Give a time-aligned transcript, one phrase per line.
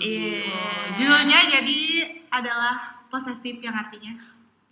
[0.00, 1.80] Iya, judulnya jadi
[2.32, 4.16] adalah posesif yang artinya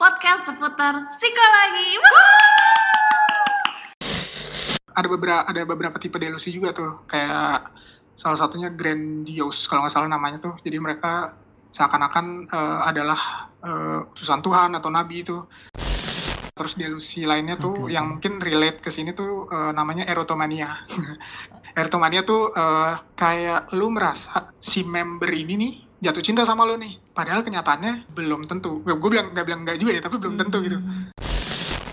[0.01, 2.01] podcast seputar psikologi.
[4.97, 7.05] ada beberapa ada beberapa tipe delusi juga tuh.
[7.05, 7.77] Kayak
[8.17, 10.57] salah satunya grandiose kalau nggak salah namanya tuh.
[10.65, 11.37] Jadi mereka
[11.77, 13.53] seakan-akan eh, adalah
[14.17, 15.45] utusan Tuhan atau nabi itu.
[16.57, 20.89] Terus delusi lainnya tuh Oke, yang mungkin relate ke sini tuh eh, namanya erotomania
[21.79, 25.73] erotomania tuh eh, kayak lu merasa si member ini nih
[26.03, 26.99] jatuh cinta sama lu nih.
[27.15, 28.83] Padahal kenyataannya belum tentu.
[28.83, 30.79] Gue bilang nggak bilang nggak juga ya tapi belum tentu gitu.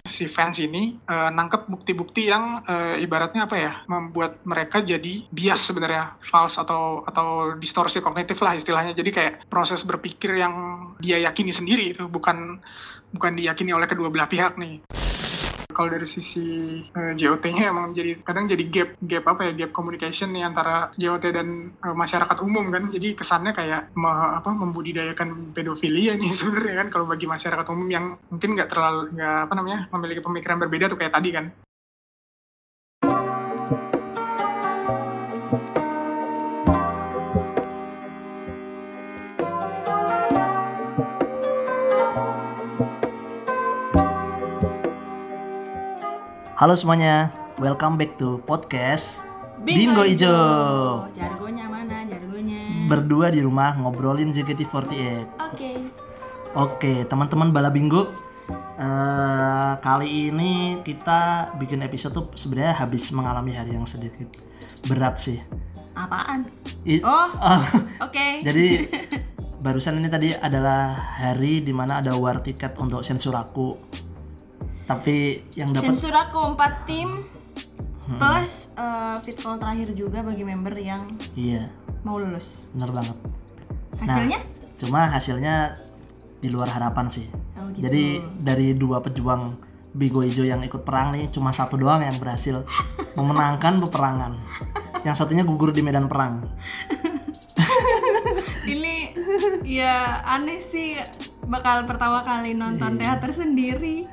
[0.06, 5.62] Si fans ini eh, nangkep bukti-bukti yang eh, ibaratnya apa ya membuat mereka jadi bias
[5.70, 6.18] sebenarnya.
[6.26, 8.98] False atau atau distorsi kognitif lah istilahnya.
[8.98, 10.54] Jadi kayak proses berpikir yang
[10.98, 12.58] dia yakini sendiri itu bukan
[13.14, 14.84] bukan diyakini oleh kedua belah pihak nih
[15.76, 20.32] kalau dari sisi eh, JOT-nya emang jadi kadang jadi gap gap apa ya gap communication
[20.32, 22.88] nih antara JOT dan eh, masyarakat umum kan.
[22.90, 26.88] Jadi kesannya kayak me- apa membudidayakan pedofilia nih sebenarnya kan.
[26.96, 30.98] Kalau bagi masyarakat umum yang mungkin nggak terlalu nggak apa namanya memiliki pemikiran berbeda tuh
[30.98, 31.46] kayak tadi kan
[46.56, 49.24] Halo semuanya, welcome back to podcast
[49.62, 50.32] Bingo Ijo.
[51.12, 52.06] Jargonya mana?
[52.06, 52.88] Jargonya.
[52.88, 54.92] Berdua di rumah ngobrolin JKT48.
[55.42, 55.72] Oke.
[56.56, 58.12] Oke, teman-teman Bala Bingo.
[58.76, 60.54] eh, kali ini
[60.84, 64.28] kita bikin episode tuh sebenarnya habis mengalami hari yang sedikit
[64.86, 65.40] berat sih.
[65.96, 66.44] Apaan?
[66.84, 67.64] I- Oh, Ah,
[68.06, 68.44] oke.
[68.44, 68.86] Jadi
[69.66, 73.80] barusan ini tadi adalah hari di mana ada war tiket untuk sensuraku.
[74.86, 77.10] Tapi yang dapat Sensur aku 4 tim
[78.06, 81.66] plus eh, fit call terakhir juga bagi member yang iya,
[82.06, 82.70] mau lulus.
[82.78, 83.18] bener banget.
[83.98, 84.40] Hasilnya?
[84.78, 85.82] Cuma hasilnya
[86.38, 87.26] di luar harapan sih.
[87.58, 87.90] Oh, gitu.
[87.90, 89.58] Jadi dari dua pejuang
[89.96, 92.62] Bigo Ijo yang ikut perang nih cuma satu doang yang berhasil
[93.18, 94.38] memenangkan peperangan.
[95.02, 96.46] Yang satunya gugur di medan perang.
[98.66, 99.14] Ini
[99.66, 100.98] ya aneh sih
[101.46, 104.06] bakal pertama kali nonton teater sendiri.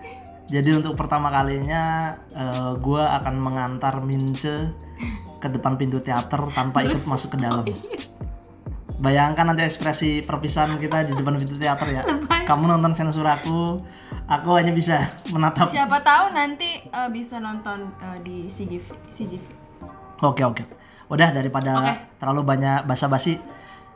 [0.53, 4.77] Jadi untuk pertama kalinya eh, gua akan mengantar Mince
[5.41, 7.65] ke depan pintu teater tanpa ikut masuk ke dalam.
[9.03, 12.03] Bayangkan nanti ekspresi perpisahan kita di depan pintu teater ya.
[12.47, 13.81] Kamu nonton sensor aku,
[14.29, 15.01] aku hanya bisa
[15.33, 15.73] menatap.
[15.73, 19.09] Siapa tahu nanti eh, bisa nonton eh, di CGV.
[19.09, 19.47] CGV.
[20.21, 20.62] Oke oke.
[21.09, 21.93] Udah daripada Oke.
[22.21, 23.41] terlalu banyak basa-basi.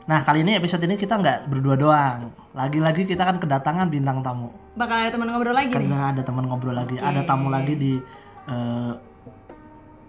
[0.07, 2.31] Nah kali ini episode ini kita nggak berdua doang.
[2.55, 4.47] Lagi-lagi kita kan kedatangan bintang tamu.
[4.79, 5.83] Bakal ada teman ngobrol lagi nih.
[5.83, 7.93] Karena ada teman ngobrol lagi, ada tamu lagi di
[8.47, 8.91] eh,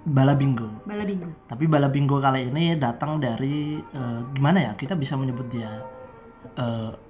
[0.06, 0.70] Bala Bingo.
[0.87, 1.26] Bala Bingo.
[1.50, 4.72] Tapi Bala Bingo kali ini datang dari eh, gimana ya?
[4.78, 5.98] Kita bisa menyebut dia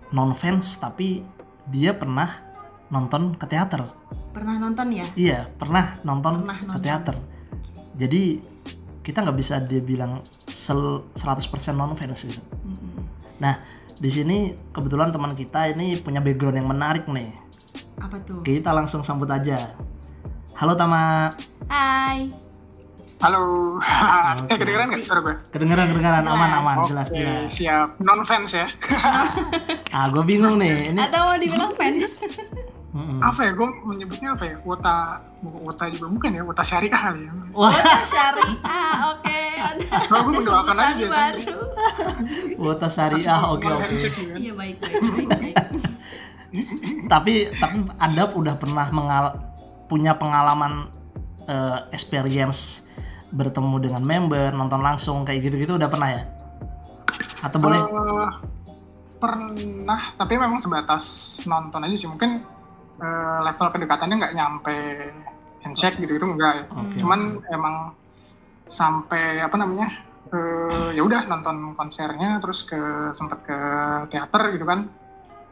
[0.09, 1.21] non fans tapi
[1.69, 2.41] dia pernah
[2.89, 3.85] nonton ke teater.
[4.33, 5.05] Pernah nonton ya?
[5.13, 6.85] Iya, pernah nonton Pernah ke nonton.
[6.85, 7.17] teater.
[8.01, 8.23] Jadi
[9.09, 12.45] kita nggak bisa dia bilang sel 100% non fans gitu.
[13.41, 13.57] Nah,
[13.97, 14.37] di sini
[14.69, 17.33] kebetulan teman kita ini punya background yang menarik nih.
[17.97, 18.45] Apa tuh?
[18.45, 19.73] Kita langsung sambut aja.
[20.53, 21.33] Halo Tama.
[21.73, 22.29] Hai.
[23.19, 23.75] halo
[24.47, 27.51] eh kedengeran nggak suara gue Kedengeran kedengeran aman aman jelas Oke, jelas.
[27.51, 28.63] siap non fans ya
[29.91, 30.95] Ah, gue bingung nih.
[30.95, 32.15] Ini Atau mau dibilang fans?
[32.89, 33.21] Mm-mm.
[33.21, 37.21] apa ya gue menyebutnya apa ya wota bukan wota juga bukan ya wota syariah kali
[37.29, 39.39] ya Wota syariah, oke.
[39.69, 41.11] Ada, Oh, gue mendoakan aja biasanya.
[41.13, 41.57] baru.
[42.57, 43.41] wota syariah.
[43.51, 43.93] Oke oke.
[43.93, 44.39] gitu kan.
[44.39, 45.29] Iya baik baik baik.
[45.29, 45.57] baik.
[47.13, 49.25] Tapi tapi Anda udah pernah mengal
[49.85, 50.89] punya pengalaman
[51.45, 52.89] eh, experience
[53.29, 56.23] bertemu dengan member, nonton langsung kayak gitu-gitu udah pernah ya?
[57.45, 57.83] Atau boleh?
[57.85, 58.31] Eh,
[59.19, 62.41] pernah tapi memang sebatas nonton aja sih mungkin
[62.99, 64.77] eh, level kedekatannya nggak nyampe
[65.63, 66.65] handshake gitu itu enggak ya.
[66.75, 66.97] Oke.
[67.03, 67.21] cuman
[67.51, 67.75] emang
[68.69, 69.89] sampai apa namanya
[70.29, 72.79] eh, ya udah nonton konsernya terus ke
[73.17, 73.59] sempat ke
[74.13, 74.91] teater gitu kan.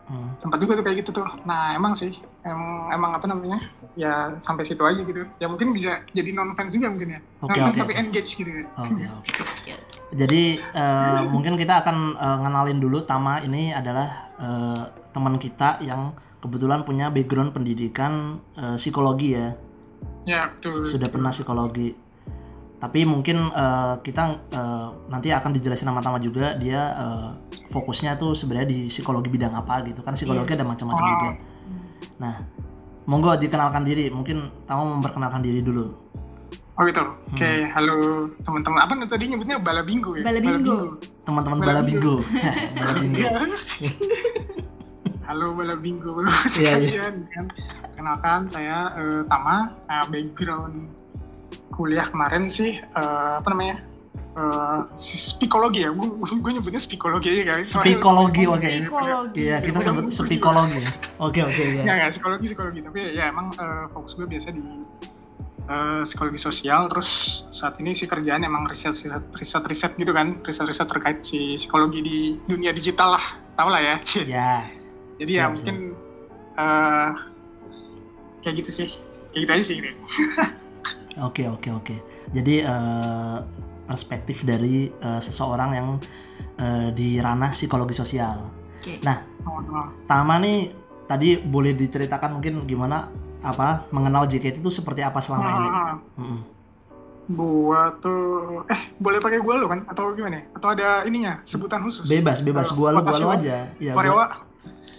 [0.06, 0.38] Hmm.
[0.38, 1.26] sempat juga tuh kayak gitu tuh.
[1.42, 2.14] Nah emang sih
[2.46, 3.58] emang emang apa namanya
[3.98, 5.26] ya sampai situ aja gitu.
[5.42, 7.20] Ya mungkin bisa jadi non fans juga mungkin ya.
[7.42, 8.02] Oke, non fans tapi oke.
[8.06, 8.64] engage gitu ya.
[8.86, 9.02] Oke,
[9.42, 9.74] oke.
[10.14, 13.42] Jadi eh, mungkin kita akan eh, ngenalin dulu Tama.
[13.42, 16.14] Ini adalah eh, teman kita yang
[16.46, 19.50] kebetulan punya background pendidikan eh, psikologi ya.
[20.22, 21.90] ya betul Sudah pernah psikologi.
[22.76, 27.28] Tapi mungkin eh, kita eh, nanti akan dijelasin sama Tama juga dia eh,
[27.68, 31.10] fokusnya tuh sebenarnya di psikologi bidang apa gitu kan psikologi ada macam-macam Oh.
[31.10, 31.30] juga.
[32.22, 32.34] Nah,
[33.04, 34.06] monggo dikenalkan diri.
[34.08, 35.90] Mungkin Tama memperkenalkan diri dulu.
[36.76, 37.00] Oh gitu.
[37.32, 38.84] Oke, halo teman-teman.
[38.84, 40.22] Apa nih tadi nyebutnya bala bingo ya?
[40.28, 41.00] Bala bingo.
[41.24, 42.20] Teman-teman Bala bala bingo.
[42.76, 43.24] bala bingo.
[45.26, 45.34] Iya.
[45.34, 46.22] Halo bala bingo.
[46.22, 46.72] Iya, iya.
[46.86, 47.46] Sekalian, kan.
[47.98, 49.74] Kenalkan saya eh, Tama.
[49.82, 50.86] Nah, background
[51.74, 53.82] kuliah kemarin sih eh, apa namanya?
[54.36, 55.90] Eh, psikologi ya.
[55.90, 57.66] Gue nyebutnya psikologi aja guys.
[57.66, 58.68] Soalnya- Psikologi oke.
[58.70, 59.40] Psikologi.
[59.42, 60.80] Iya, kita sebut psikologi.
[61.18, 61.94] Oke, oke Ya, ya.
[61.96, 64.62] ya psikologi psikologi tapi ya emang eh, fokus gue biasa di
[65.66, 67.08] eh, psikologi sosial terus
[67.50, 71.58] saat ini sih kerjaan emang riset riset riset riset gitu kan riset riset terkait si
[71.58, 73.26] psikologi di dunia digital lah
[73.56, 74.22] tau lah ya Cie.
[74.28, 74.62] Ya.
[75.16, 75.76] Jadi ya siap, mungkin
[76.54, 77.10] eh,
[78.40, 78.88] kayak gitu sih
[79.30, 79.92] kayak gitu aja sih Gre.
[81.18, 81.96] Oke, oke, oke.
[82.30, 83.36] Jadi eh,
[83.82, 85.88] perspektif dari eh, seseorang yang
[86.56, 88.44] eh, di ranah psikologi sosial.
[88.78, 89.00] Oke.
[89.00, 89.24] Nah.
[90.04, 90.74] Tama nih
[91.06, 93.08] tadi boleh diceritakan mungkin gimana
[93.40, 95.54] apa mengenal JKT itu seperti apa selama ini?
[95.62, 95.96] Ah, ah, ah.
[96.18, 96.40] Mm-mm.
[97.26, 102.06] gua tuh eh boleh pakai gua lo kan atau gimana atau ada ininya sebutan khusus
[102.06, 102.70] Bebas, bebas.
[102.70, 103.66] Eh, Gua lu, gua wa- aja.
[103.78, 104.45] Ya, Korewa gua-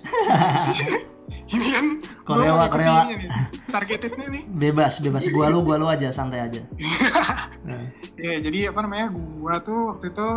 [1.54, 1.86] ini kan
[2.22, 3.08] Korewa, Korewa.
[3.08, 3.30] ini nih,
[3.68, 5.24] targetednya nih bebas, bebas.
[5.28, 6.62] Gua lu, gua lu aja, santai aja.
[7.64, 7.84] Nah,
[8.18, 9.14] Ya, jadi apa namanya?
[9.14, 10.30] Gua tuh waktu itu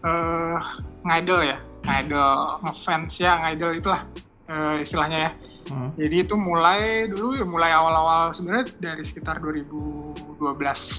[0.00, 0.58] eh
[1.02, 4.02] ngidol ya, ngidol ngefans ya, ngidol itulah
[4.46, 5.30] eh, istilahnya ya.
[5.68, 5.88] mm.
[5.94, 10.40] Jadi itu mulai dulu ya mulai awal-awal sebenarnya dari sekitar 2012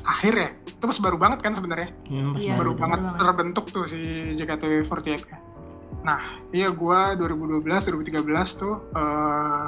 [0.06, 0.50] akhir ya.
[0.70, 1.90] Itu pas baru banget kan sebenarnya.
[2.06, 3.18] Hmm, pas Iya, baru banget banget.
[3.18, 4.00] terbentuk tuh si
[4.38, 5.40] JKT48 kan.
[6.02, 9.68] Nah, iya gua 2012 2013 tuh eh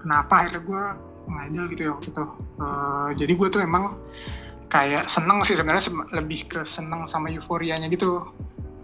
[0.00, 0.84] kenapa akhirnya gua
[1.26, 2.24] ngidol gitu ya waktu itu.
[2.62, 3.84] Eh, jadi gua tuh emang
[4.66, 5.84] kayak seneng sih sebenarnya
[6.14, 8.22] lebih ke seneng sama euforianya gitu.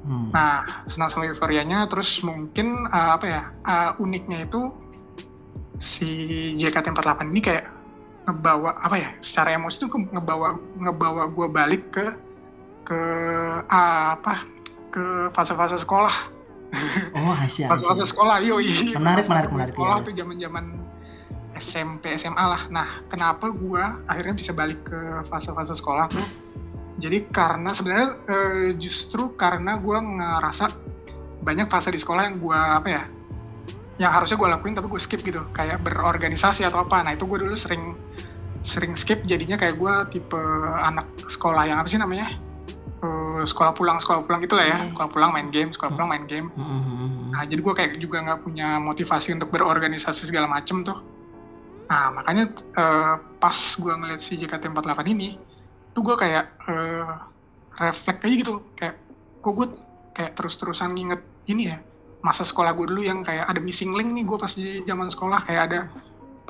[0.03, 0.35] Hmm.
[0.35, 4.71] Nah, senang sama euforianya, terus mungkin eh, apa ya eh, uniknya itu
[5.83, 6.09] si
[6.59, 7.67] JKT48 ini kayak
[8.23, 12.07] ngebawa apa ya secara emosi tuh ngebawa ngebawa gue balik ke
[12.87, 13.01] ke
[13.67, 14.47] apa
[14.95, 15.03] ke
[15.35, 16.31] fase-fase sekolah
[17.17, 18.11] Oh, Asia, fase-fase Asia.
[18.17, 20.07] sekolah yo iya Menarik, Fase-fase menarik, menarik, sekolah iya.
[20.07, 20.65] tuh zaman-zaman
[21.61, 22.63] SMP SMA lah.
[22.73, 26.27] Nah kenapa gue akhirnya bisa balik ke fase-fase sekolah tuh?
[26.99, 30.73] Jadi karena sebenarnya eh, justru karena gue ngerasa
[31.43, 33.03] banyak fase di sekolah yang gue apa ya
[34.01, 35.45] yang harusnya gue lakuin tapi gue skip gitu.
[35.53, 37.05] Kayak berorganisasi atau apa.
[37.05, 37.95] Nah itu gue dulu sering
[38.65, 39.23] sering skip.
[39.29, 40.43] Jadinya kayak gue tipe
[40.81, 42.33] anak sekolah yang apa sih namanya?
[43.03, 44.97] Eh, sekolah pulang sekolah pulang gitu lah ya Oke.
[44.97, 47.23] sekolah pulang main game sekolah pulang main game Hmm, hmm, hmm.
[47.33, 51.01] Nah, jadi gue kayak juga nggak punya motivasi untuk berorganisasi segala macem tuh.
[51.89, 55.41] Nah, makanya eh, pas gue ngeliat si JKT48 ini,
[55.97, 57.13] tuh gue kayak eh,
[57.81, 58.55] refleks aja gitu.
[58.77, 59.01] Kayak,
[59.41, 59.67] kok gue
[60.13, 61.81] kayak terus-terusan nginget ini ya,
[62.21, 65.41] masa sekolah gue dulu yang kayak ada missing link nih gue pas di zaman sekolah,
[65.49, 65.81] kayak ada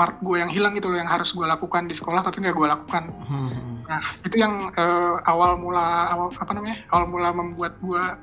[0.03, 2.67] part gue yang hilang gitu loh, yang harus gue lakukan di sekolah tapi nggak gue
[2.67, 3.07] lakukan.
[3.23, 3.79] Hmm.
[3.87, 6.83] Nah, itu yang eh, awal mula awal apa namanya?
[6.91, 8.19] Awal mula membuat gua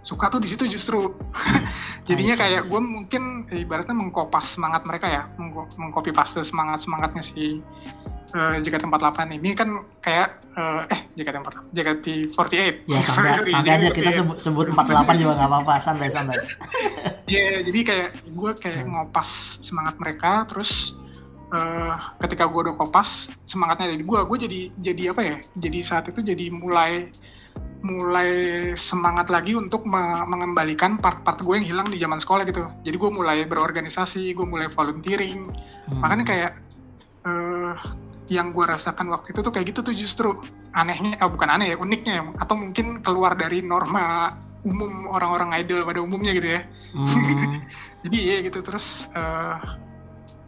[0.00, 1.12] suka tuh di situ justru.
[2.08, 3.22] Jadinya kayak gue mungkin
[3.52, 7.60] eh, ibaratnya mengkopas semangat mereka ya, mengko- mengcopy paste semangat semangatnya si
[8.32, 9.68] eh, JKT48 ini kan
[10.00, 12.88] kayak eh, eh JKT48, JKT48.
[12.88, 14.16] Ya santai, santai aja kita 48.
[14.16, 16.40] sebut sebut 48 juga nggak apa-apa, santai santai.
[17.28, 19.04] Iya, jadi kayak gue kayak Hmm.
[19.04, 20.96] ngopas semangat mereka, terus
[21.48, 25.36] eh, ketika gue udah kopas semangatnya dari gue, gue jadi jadi apa ya?
[25.56, 27.08] Jadi saat itu jadi mulai
[27.78, 28.30] mulai
[28.74, 32.66] semangat lagi untuk me- mengembalikan part-part gue yang hilang di zaman sekolah gitu.
[32.82, 35.46] Jadi gue mulai berorganisasi, gue mulai volunteering.
[35.86, 36.02] Hmm.
[36.02, 36.52] Makanya kayak
[37.26, 37.74] eh
[38.28, 40.28] yang gue rasakan waktu itu tuh kayak gitu tuh justru
[40.76, 44.36] anehnya, eh, bukan aneh ya, uniknya ya, atau mungkin keluar dari norma
[44.66, 47.04] umum orang-orang idol pada umumnya gitu ya Hmm.
[48.08, 49.56] jadi iya gitu terus eh,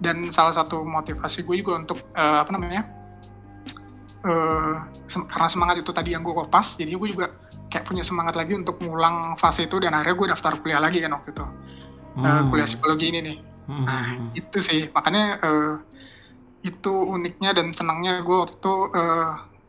[0.00, 2.82] dan salah satu motivasi gue juga untuk eh, apa namanya
[4.24, 4.74] eh,
[5.08, 7.26] sem- karena semangat itu tadi yang gue kopas jadi gue juga
[7.70, 11.12] kayak punya semangat lagi untuk ngulang fase itu dan akhirnya gue daftar kuliah lagi kan
[11.14, 11.44] waktu itu.
[12.20, 12.50] Eh, Hmm.
[12.50, 13.36] kuliah psikologi ini nih.
[13.70, 14.04] Hmm, nah
[14.34, 14.80] itu sih.
[14.90, 15.72] Makanya eh,
[16.60, 18.74] itu uniknya dan senangnya gue waktu itu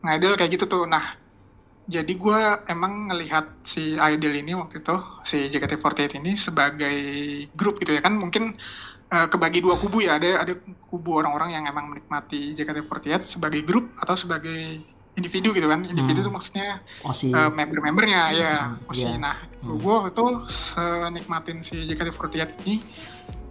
[0.02, 0.84] ngidol kayak gitu tuh.
[0.84, 1.04] Nah
[1.86, 2.38] jadi gue
[2.70, 4.94] emang ngelihat si idol ini waktu itu
[5.26, 6.96] si JKT48 ini sebagai
[7.58, 8.14] grup gitu ya kan.
[8.18, 8.54] Mungkin
[9.12, 10.52] eh, kebagi dua kubu ya ada ada
[10.82, 14.80] kubu orang-orang yang emang menikmati JKT48 sebagai grup atau sebagai
[15.12, 16.26] individu gitu kan individu Hmm.
[16.26, 17.28] tuh maksudnya Osi.
[17.28, 19.04] eh, member-membernya ya Hmm, Osi.
[19.04, 19.20] iya.
[19.20, 19.76] nah Hmm.
[19.76, 22.80] gue itu senikmatin si JKT48 ini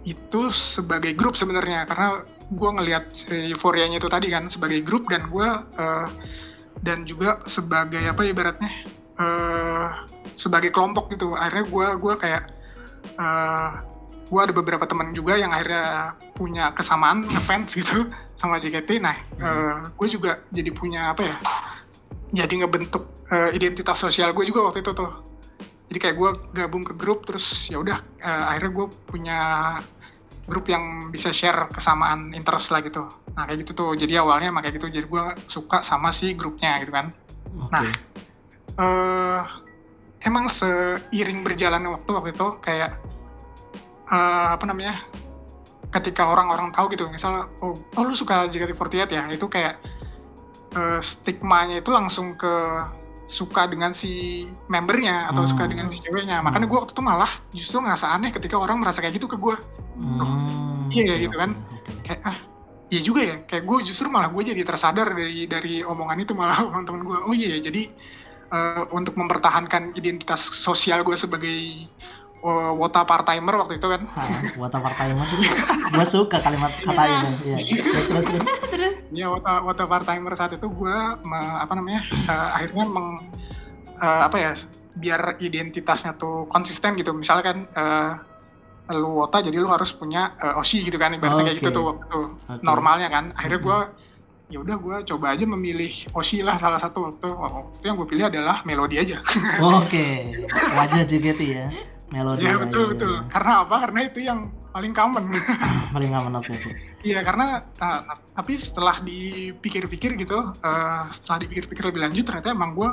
[0.02, 5.30] itu sebagai grup sebenarnya karena gue ngelihat si euforianya itu tadi kan sebagai grup dan
[5.30, 5.46] gue
[5.78, 6.06] eh,
[6.82, 8.70] dan juga sebagai apa ibaratnya
[9.14, 9.86] eh,
[10.34, 12.50] sebagai kelompok gitu akhirnya gue gua kayak
[13.14, 13.70] eh,
[14.32, 18.08] gue ada beberapa teman juga yang akhirnya punya kesamaan ngefans gitu
[18.40, 19.16] sama JKT nah
[19.92, 21.36] gue juga jadi punya apa ya
[22.32, 25.12] jadi ngebentuk eh, identitas sosial gue juga waktu itu tuh.
[25.92, 29.38] Jadi kayak gue gabung ke grup terus ya udah eh, akhirnya gue punya
[30.48, 33.04] grup yang bisa share kesamaan interest lah gitu.
[33.36, 33.90] Nah kayak gitu tuh.
[33.92, 34.88] Jadi awalnya emang kayak gitu.
[34.88, 37.12] Jadi gue suka sama si grupnya gitu kan.
[37.68, 37.72] Oke.
[37.72, 37.84] Nah.
[38.72, 39.40] eh
[40.24, 42.96] emang seiring berjalannya waktu waktu itu kayak
[44.06, 45.02] eh, apa namanya
[45.92, 49.76] ketika orang-orang tahu gitu misal oh, oh lu suka JKT48 ya itu kayak
[50.72, 52.50] eh, stigmanya itu langsung ke
[53.22, 55.50] suka dengan si membernya atau Hmm.
[55.54, 56.42] suka dengan si ceweknya.
[56.42, 59.56] Makanya gue waktu itu malah justru ngerasa aneh ketika orang merasa kayak gitu ke gue
[59.94, 61.50] Hmm, Iya, oke, gitu kan.
[62.02, 62.36] kayak ah
[62.88, 63.36] iya juga ya.
[63.46, 67.32] Kayak gue justru malah gue jadi tersadar dari dari omongan itu malah teman-teman gue oh
[67.32, 67.82] iya ya, jadi
[68.52, 71.88] eh, untuk mempertahankan identitas sosial gue sebagai
[72.42, 74.02] eh, wota part timer waktu itu kan.
[74.18, 74.26] Ah,
[74.58, 75.26] buat apa timer
[75.94, 78.44] gue suka kalimat kata itu ya terus terus terus.
[78.72, 78.94] Terus?
[79.12, 80.96] Ya wota wota part timer saat itu gue
[81.28, 83.08] apa namanya eh, akhirnya meng
[84.00, 84.52] eh, apa ya
[84.98, 87.14] biar identitasnya tuh konsisten gitu.
[87.14, 88.12] Misalnya kan eh,
[88.98, 91.64] lu wota jadi lu harus punya eh, osi gitu kan ibaratnya kayak Oke.
[91.68, 92.20] gitu tuh waktu itu.
[92.50, 92.62] Oke.
[92.64, 93.30] normalnya kan.
[93.38, 93.78] Akhirnya gue
[94.52, 97.28] ya udah gue coba aja memilih osi lah salah satu waktu.
[97.28, 99.20] Waktu itu yang gue pilih adalah melodi aja.
[99.60, 100.32] Oke.
[100.50, 101.68] Wajah JKT ya
[102.12, 104.40] melodi ya ya, betul betul karena apa karena itu yang
[104.70, 105.24] paling common
[105.96, 106.70] paling aman oke oke
[107.02, 107.98] Iya karena nah,
[108.30, 112.90] tapi setelah dipikir-pikir gitu, eh, setelah dipikir-pikir lebih lanjut ternyata emang gue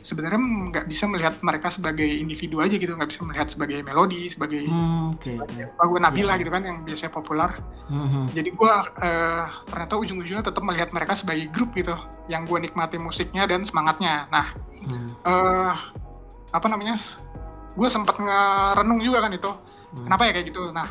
[0.00, 0.38] sebenarnya
[0.72, 5.18] nggak bisa melihat mereka sebagai individu aja gitu, nggak bisa melihat sebagai melodi, sebagai Hmm,
[5.76, 6.40] lagu Nabila Iya.
[6.40, 7.50] gitu kan yang biasanya populer.
[7.90, 8.26] Hmm, hmm.
[8.30, 11.98] Jadi gue eh, ternyata ujung-ujungnya tetap melihat mereka sebagai grup gitu,
[12.30, 14.30] yang gue nikmati musiknya dan semangatnya.
[14.30, 15.74] Nah, Hmm, eh
[16.50, 16.94] apa namanya?
[17.72, 19.52] Gue sempat ngerenung juga kan itu.
[19.92, 20.08] Hmm.
[20.08, 20.62] kenapa ya kayak gitu?
[20.72, 20.88] Nah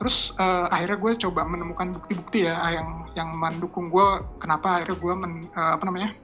[0.00, 5.12] terus eh, akhirnya gue coba menemukan bukti-bukti ya yang yang mendukung gue kenapa akhirnya gue
[5.12, 6.16] men- eh, apa namanya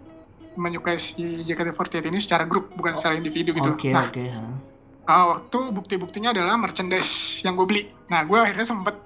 [0.56, 3.76] menyukai si JKT48 ini secara grup bukan secara individu gitu.
[3.76, 4.40] oke nah oke ha.
[5.04, 7.82] ah, waktu bukti-buktinya adalah merchandise yang gue beli.
[8.08, 8.96] Nah gue akhirnya sempet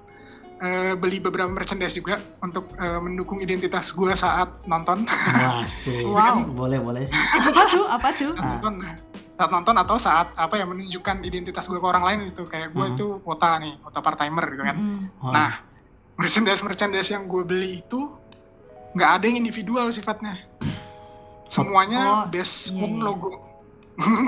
[0.63, 5.03] eh, beli beberapa merchandise juga untuk eh, mendukung identitas gue saat nonton.
[5.35, 6.47] Wah sih Wow.
[6.47, 7.05] boleh boleh.
[7.11, 7.85] Apa tuh?
[7.91, 8.31] Apa tuh?
[8.39, 8.87] Saat nonton
[9.41, 12.79] saat nonton atau saat apa ya menunjukkan identitas gue ke orang lain gitu kayak gue
[12.79, 12.93] Hmm.
[12.93, 15.01] itu wota nih wota part timer gitu kan Mm.
[15.19, 15.51] Wah, Nah,
[16.15, 17.99] merchandise merchandise yang gue beli itu
[18.91, 20.37] nggak ada yang individual sifatnya.
[21.47, 23.01] Semuanya Oh, base iya, on iya.
[23.01, 23.31] logo.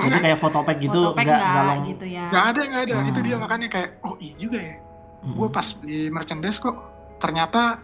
[0.04, 2.94] jadi kayak fotopack gitu nggak gitu ya Nggak ada, nggak ada.
[3.04, 3.26] Itu Hmm.
[3.26, 4.76] dia makanya kayak, oh iya juga ya.
[5.20, 5.34] Hmm.
[5.34, 6.76] Gue pas beli merchandise kok
[7.16, 7.78] ternyata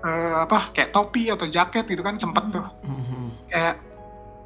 [0.00, 2.52] eh, apa kayak topi atau jaket gitu kan sempet Hmm.
[2.52, 3.74] tuh Hmm, hmm, kayak,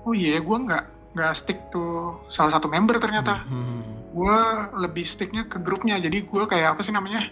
[0.02, 0.84] oh iya gue nggak
[1.16, 1.90] nggak stick tuh
[2.28, 3.40] salah satu member ternyata.
[3.42, 3.82] hmm, hmm.
[4.12, 4.38] gue
[4.78, 7.24] lebih sticknya ke grupnya jadi gue kayak apa sih namanya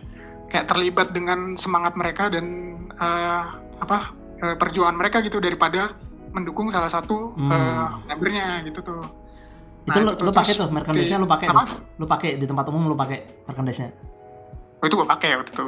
[0.46, 2.44] kayak terlibat dengan semangat mereka dan
[2.90, 3.42] eh,
[3.78, 5.92] apa eh, perjuangan mereka gitu daripada
[6.30, 7.50] mendukung salah satu Hmm.
[7.50, 9.02] eh, membernya gitu tuh
[9.84, 11.62] itu Nah, lu, itu tuh, lu pakai tuh merchandise-nya lu pakai apa?
[11.66, 13.88] tuh lu pakai di tempat umum lu pakai merchandise-nya
[14.74, 15.64] oh itu gue pakai waktu itu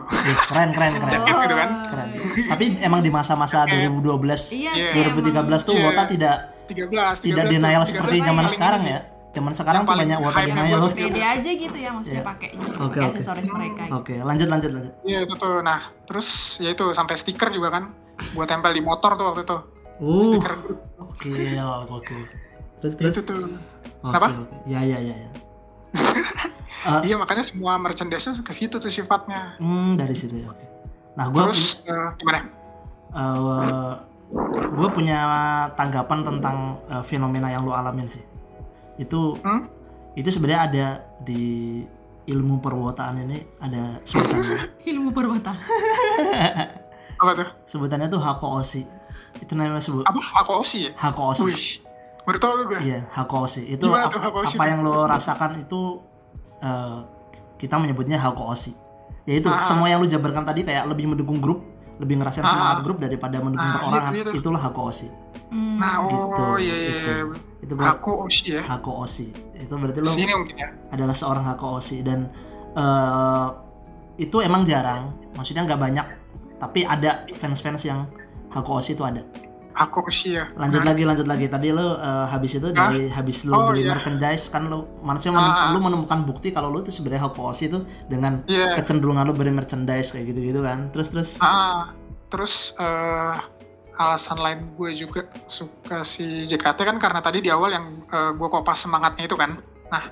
[0.46, 1.70] keren keren keren Jaket gitu kan.
[1.87, 2.08] keren
[2.46, 3.76] tapi emang di masa-masa Oke.
[3.78, 4.85] 2012 iya Iya.
[4.87, 5.32] sih 2013
[5.62, 5.85] tuh Iya.
[5.87, 9.92] Wota tidak 13 tidak 13 denial tuh, seperti 13 zaman sekarang ya zaman sekarang tuh
[9.92, 12.26] banyak hype-nya denial loh pede aja gitu ya maksudnya Iya.
[12.26, 13.11] pakai juga Oke, pakai oke.
[13.12, 13.94] aksesoris mereka gitu.
[13.94, 15.54] oke lanjut lanjut lanjut Iya itu tuh.
[15.61, 17.85] Nah terus ya itu sampai stiker juga kan.
[18.32, 19.58] Gue tempel di motor tuh waktu itu.
[19.99, 20.54] uh Stiker
[20.99, 21.32] oke
[21.90, 22.16] oke
[22.78, 23.40] terus terus Itu tuh.
[23.99, 24.28] oke Kenapa?
[24.35, 25.28] oke ya ya ya ya
[26.87, 29.56] Eh, Iya makanya semua merchandise-nya ke situ tuh sifatnya.
[29.56, 30.64] hmm, dari situ ya oke
[31.12, 32.40] nah gue Terus eh, gimana?
[34.28, 35.18] Gue punya
[35.73, 36.56] tanggapan tentang
[36.87, 38.23] eh, fenomena yang lu alamin sih
[38.97, 39.71] itu Hmm?
[40.12, 40.87] itu sebenarnya ada
[41.21, 41.85] di
[42.26, 45.54] ilmu perwotaan ini ada sebutannya ilmu perwata
[47.16, 47.49] Apa tuh?
[47.64, 48.83] sebutannya tuh hakoosi
[49.37, 50.21] itu namanya sebut Apa?
[50.42, 50.92] Aku Osi ya?
[50.97, 51.64] hakoosi Wih,
[52.23, 52.78] baru tau gue.
[52.83, 56.00] iya hakoosi itu Gimana ap- hakoosi apa yang lo rasakan itu
[56.59, 56.99] eh,
[57.56, 58.75] kita menyebutnya hakoosi
[59.25, 59.61] yaitu Ah.
[59.61, 61.62] semua yang lu jabarkan tadi kayak lebih mendukung grup
[61.96, 62.50] lebih ngerasain Ah.
[62.50, 64.34] semangat grup daripada mendukung Ah, iya, perorangan iya tuh.
[64.34, 65.08] itulah hakoosi
[65.46, 65.78] Hmm.
[65.78, 66.90] Nah, oh Gitu, iya iya.
[66.90, 67.06] gitu.
[67.08, 67.24] iya.
[67.62, 68.62] itu gua Aku Osi ya.
[68.62, 70.68] hakoosi itu berarti lo Sini mungkin ya.
[70.88, 72.26] adalah seorang hakoosi dan
[72.74, 73.46] eh,
[74.18, 76.06] itu emang jarang maksudnya nggak banyak
[76.56, 78.10] tapi ada fans-fans yang
[78.48, 79.22] hakoosi itu ada
[79.76, 80.49] Aku Osi ya.
[80.56, 82.88] lanjut Nah, lagi lanjut lagi tadi lo eh, habis itu Hah?
[82.88, 83.92] dari habis lo Oh, beli iya.
[83.92, 85.71] merchandise kan lo manusia Ah, ah.
[85.71, 88.73] lo menemukan bukti kalau lo tuh sebenarnya hakoosi itu dengan Iya.
[88.75, 91.92] kecenderungan lo beli merchandise kayak gitu gitu kan terus terus Ah,
[92.26, 93.37] terus eh,
[93.97, 98.85] alasan lain gue juga suka si JKT kan karena tadi di awal yang gue kopas
[98.85, 99.56] semangatnya itu kan.
[99.88, 100.04] Nah,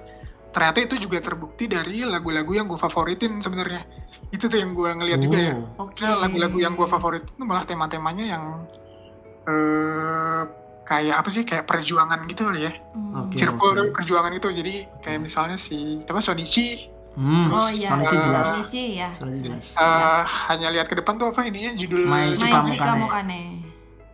[0.48, 3.84] ternyata itu juga terbukti dari lagu-lagu yang gue favoritin sebenarnya
[4.30, 6.00] itu tuh yang gue ngeliat juga ya Oh, Oke.
[6.00, 8.44] Maksudnya lagu-lagu yang gue favorit itu malah tema-temanya yang
[9.44, 10.42] eh
[10.82, 13.24] kayak apa sih kayak perjuangan gitu kali ya Hmm.
[13.24, 13.36] Oke.
[13.36, 17.88] circle tapi perjuangan itu jadi kayak misalnya si apa Sonichi Hmm, Oh iya.
[17.88, 18.48] Sonichi jelas.
[18.66, 19.06] Sonichi ya.
[19.08, 19.66] Sonichi jelas.
[19.72, 20.26] eh, Jelas.
[20.48, 22.82] hanya lihat ke depan tuh apa ininya judul My Mai Suka si Mukane.
[22.84, 23.40] kamu kane.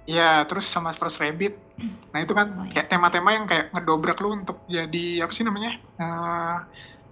[0.04, 1.56] ya terus sama First Rabbit
[2.12, 2.76] nah itu kan Oh, iya.
[2.76, 6.56] kayak tema-tema yang kayak ngedobrak lu untuk jadi apa sih namanya eh,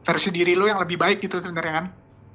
[0.03, 1.87] versi diri lu yang lebih baik gitu sebenarnya kan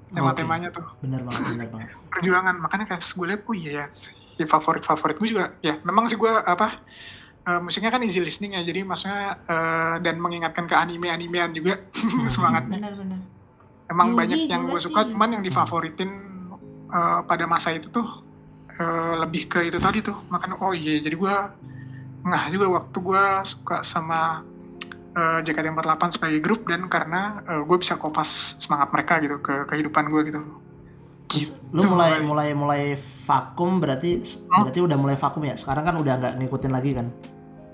[0.09, 1.89] tema-temanya tuh Bener banget, bener banget.
[2.09, 3.85] perjuangan makanya kayak gue liat oh iya
[4.33, 6.81] ya si favorit favorit gue juga ya memang sih gue apa
[7.45, 11.77] eh, musiknya kan easy listening ya jadi maksudnya eh, dan mengingatkan ke anime animean juga
[12.33, 13.19] semangatnya Benar-benar.
[13.89, 15.09] emang Yugi banyak yang juga gue suka sih.
[15.13, 16.11] cuman yang difavoritin
[16.89, 18.07] eh, pada masa itu tuh
[18.73, 21.35] eh, lebih ke itu tadi tuh makanya oh iya jadi gue
[22.23, 24.41] nggak juga waktu gue suka sama
[25.13, 30.21] eh, JKT48 sebagai grup dan karena gue bisa kopas semangat mereka gitu ke kehidupan gue
[30.33, 30.41] gitu
[31.33, 32.21] Terus lu Gitu, mulai mulai.
[32.21, 32.83] mulai mulai
[33.25, 35.53] vakum berarti berarti udah mulai vakum ya.
[35.53, 37.07] Sekarang kan udah nggak ngikutin lagi kan.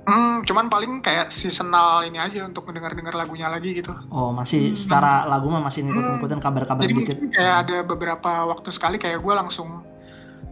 [0.01, 3.93] Hmm, cuman paling kayak seasonal ini aja untuk mendengar-dengar lagunya lagi gitu.
[4.09, 7.15] Oh, masih secara lagu mah masih ngikut-ngikutin kabar-kabar Jadi dikit.
[7.19, 9.85] mungkin kayak ada beberapa waktu sekali kayak gue langsung,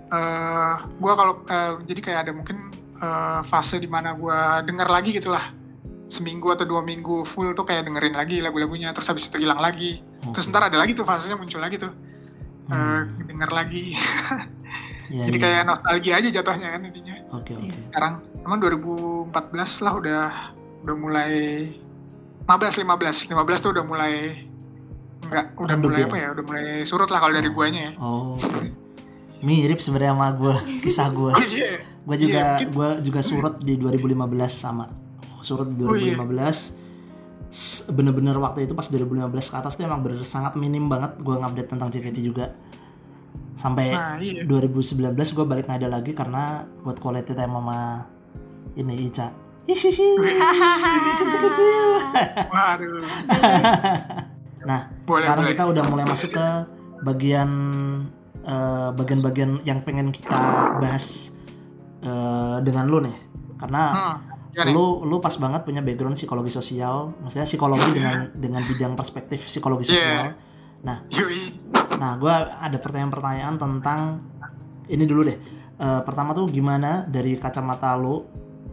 [0.07, 2.57] eh gue kalau eh, jadi kayak ada mungkin
[2.97, 5.49] eh, fase di mana gue denger lagi gitu lah.
[6.05, 9.99] Seminggu atau dua minggu full tuh kayak dengerin lagi lagu-lagunya, terus habis itu hilang lagi.
[10.31, 10.53] Terus Oke.
[10.53, 11.91] ntar ada lagi tuh fasenya muncul lagi tuh,
[12.67, 13.03] eh Hmm.
[13.23, 13.85] denger lagi.
[15.07, 15.43] Iya, jadi iya.
[15.47, 17.15] kayak nostalgia aja jatuhnya kan intinya.
[17.31, 17.71] Oke, oke.
[17.87, 19.31] sekarang emang 2014
[19.79, 20.23] lah udah
[20.83, 21.31] udah mulai
[22.43, 24.43] 15 15 15 tuh udah mulai
[25.23, 26.05] enggak udah Redup mulai ya?
[26.05, 28.35] apa ya udah mulai surut lah kalau dari guanya ya Oh.
[29.39, 31.31] Mirip sebenarnya sama gue, kisah gue.
[31.31, 31.71] oh iya
[32.03, 34.11] Gue juga Iya, mungkin- gua juga surut di 2015
[34.51, 34.91] sama.
[35.39, 36.19] Surut di Oh, iya.
[37.47, 37.49] 2015.
[37.49, 41.33] S- Bener-bener waktu itu pas 2015 ke atas tuh emang bener sangat minim banget gue
[41.33, 42.45] ngupdate tentang JKT juga.
[43.53, 48.03] Sampai nah iya 2019 gue balik ngada lagi karena buat quality time sama
[48.75, 49.27] ini Ica.
[51.17, 51.85] Kecil-kecil.
[54.57, 55.53] Nah, Boleh, sekarang boleh.
[55.55, 56.45] kita udah mulai masuk ke
[56.99, 57.47] bagian
[58.43, 60.35] eh, bagian-bagian yang pengen kita
[60.83, 61.31] bahas
[62.03, 63.15] eh, dengan lu nih.
[63.55, 64.15] Karena hmm,
[64.57, 64.73] gimana?
[64.73, 69.85] lu lu pas banget punya background psikologi sosial, maksudnya psikologi dengan dengan bidang perspektif psikologi
[69.85, 69.93] Iya.
[69.93, 70.25] sosial.
[71.13, 71.53] Yui.
[71.97, 73.99] Nah, gua ada pertanyaan-pertanyaan tentang
[74.89, 75.37] ini dulu deh.
[75.77, 78.25] Eh, pertama tuh gimana dari kacamata lu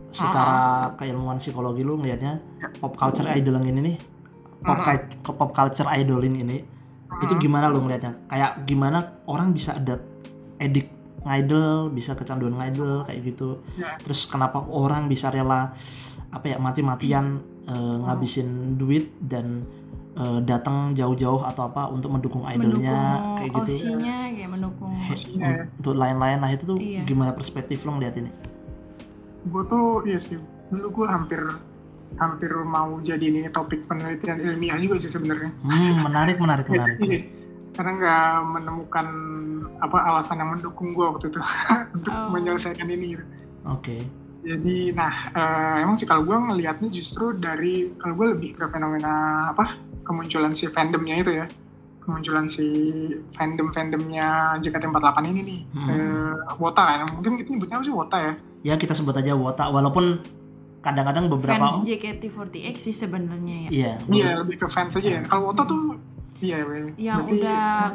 [0.09, 2.39] secara keilmuan psikologi lu ngelihatnya
[2.81, 3.97] pop culture idoling ini nih,
[4.63, 4.79] pop,
[5.21, 6.63] ke pop culture idoling ini
[7.21, 8.25] itu gimana lu ngelihatnya?
[8.31, 10.01] Kayak gimana orang bisa ada
[10.57, 10.94] edik
[11.25, 13.65] ngidol, bisa kecanduan ngidol kayak gitu.
[13.75, 13.97] Ya.
[13.99, 15.73] Terus kenapa orang bisa rela
[16.29, 19.65] apa ya mati-matian eh, ngabisin duit dan
[20.15, 23.73] eh, datang jauh-jauh atau apa untuk mendukung idolnya mendukung kayak gitu.
[23.73, 25.63] Osinya kayak mendukung Iya, ya.
[25.75, 27.03] Untuk lain-lain nah itu tuh Iya.
[27.03, 28.31] gimana perspektif lo ngeliat ini?
[29.45, 31.37] gue tuh iya sih dulu gue hampir
[32.17, 36.97] hampir mau jadi ini topik penelitian ilmiah juga sih sebenarnya Hmm, menarik, menarik, menarik.
[37.75, 37.77] Iya.
[37.77, 39.07] karena nggak menemukan
[39.77, 41.41] apa alasan yang mendukung gue waktu itu
[41.97, 42.31] untuk Oh.
[42.31, 43.25] menyelesaikan ini gitu.
[43.67, 43.99] Oke.
[44.41, 49.11] Jadi, nah, eh, emang sih kalau gue ngelihatnya justru dari, kalau gue lebih ke fenomena
[49.49, 51.49] apa, kemunculan si fandomnya itu ya,
[51.99, 52.69] kemunculan si
[53.35, 54.29] fandom-fandomnya
[54.61, 55.89] JKT48 ini nih, Hmm.
[55.89, 58.33] eh, Wota kan, mungkin kita nyebutnya apa sih Wota ya?
[58.63, 60.21] Ya kita sebut aja Wota walaupun
[60.81, 63.93] kadang-kadang beberapa fans JKT48 sih sebenarnya ya iya.
[64.07, 65.23] Iya, lebih ke fans aja ya.
[65.25, 65.97] Kalau Wota tuh,
[66.39, 66.59] iya.
[66.97, 67.93] Yang Berarti, udah-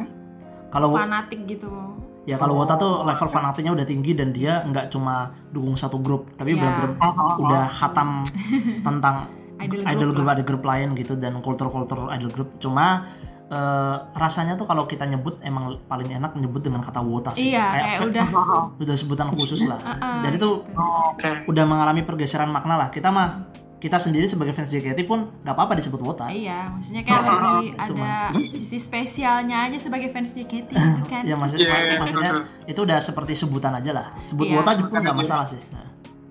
[0.70, 1.72] Kalau fanatik gitu
[2.24, 6.30] ya kalau Wota tuh level fanatiknya udah tinggi dan dia nggak cuma dukung satu grup,
[6.36, 6.62] tapi Iya.
[6.62, 7.36] benar-benar Oh, oh, oh.
[7.42, 8.22] udah hatam
[8.86, 9.16] tentang
[9.58, 10.36] idol, idol group group lah.
[10.36, 12.50] ada grup lain gitu dan kultur-kultur idol group.
[12.60, 13.10] Cuma
[13.50, 17.50] eh, rasanya tuh kalau kita nyebut emang paling enak nyebut dengan kata Wota sih.
[17.50, 18.26] iya kayak fa- udah
[18.78, 19.82] udah sebutan khusus lah.
[20.22, 20.50] Tuh gitu.
[20.70, 21.50] Oh, Oke.
[21.50, 22.90] udah mengalami pergeseran makna lah.
[22.90, 23.50] Kita mah
[23.80, 26.28] kita sendiri sebagai fans JKT pun nggak apa-apa disebut Wota.
[26.28, 28.12] iya maksudnya kayak lebih ada
[28.52, 32.68] sisi spesialnya aja sebagai fans JKT gitu kan Ya maksudnya, Iya, iya, maksudnya betul.
[32.68, 34.08] itu udah seperti sebutan aja lah.
[34.22, 35.64] Sebut Iya, Wota pun nggak masalah sih.
[35.70, 35.88] Nah.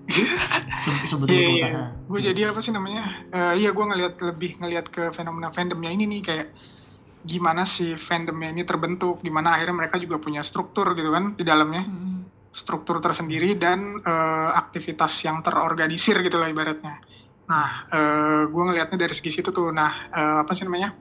[0.83, 1.57] Se- sebut Iya, Wota.
[1.59, 1.67] iya.
[1.71, 1.89] nah.
[2.05, 3.03] Gue jadi apa sih namanya?
[3.27, 6.47] Eh, iya, gue ngelihat lebih ngelihat ke fenomena fandomnya ini nih kayak
[7.21, 11.83] gimana sih fandomnya ini terbentuk, gimana akhirnya mereka juga punya struktur gitu kan di dalamnya,
[11.83, 12.23] Mm.
[12.49, 17.01] struktur tersendiri dan eh, aktivitas yang terorganisir gitu lah ibaratnya.
[17.49, 19.73] Nah, eh, gue ngelihatnya dari segi situ tuh.
[19.73, 20.93] Nah, eh, apa sih namanya?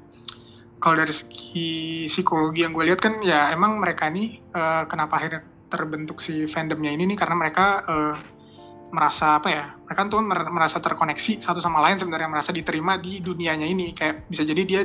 [0.80, 5.42] Kalau dari segi psikologi yang gue lihat kan ya emang mereka ini eh, kenapa akhirnya
[5.68, 8.16] terbentuk si fandomnya ini nih karena mereka eh,
[8.88, 13.20] merasa apa ya mereka tuh mer- merasa terkoneksi satu sama lain sebenarnya merasa diterima di
[13.20, 14.80] dunianya ini kayak bisa jadi dia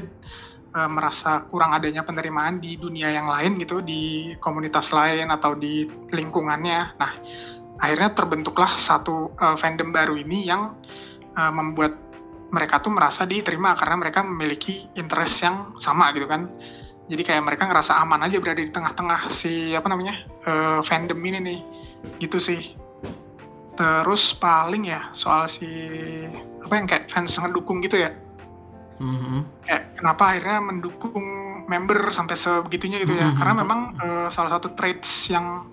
[0.74, 6.98] merasa kurang adanya penerimaan di dunia yang lain gitu di komunitas lain atau di lingkungannya
[7.00, 7.14] nah
[7.80, 10.78] akhirnya terbentuklah satu eh, fandom baru ini yang
[11.34, 11.94] eh, membuat
[12.54, 16.50] mereka tuh merasa diterima karena mereka memiliki interest yang sama gitu kan
[17.10, 21.40] jadi kayak mereka ngerasa aman aja berada di tengah-tengah si apa namanya eh, fandom ini
[21.42, 21.60] nih
[22.22, 22.78] gitu sih
[23.74, 25.66] terus paling ya soal si
[26.62, 28.14] apa yang kayak fans ngedukung gitu ya
[29.02, 29.66] Mhm.
[29.66, 31.26] kayak kenapa akhirnya mendukung
[31.66, 33.38] member sampai sebegitunya gitu ya Mhm.
[33.42, 35.66] karena memang eh, salah satu traits yang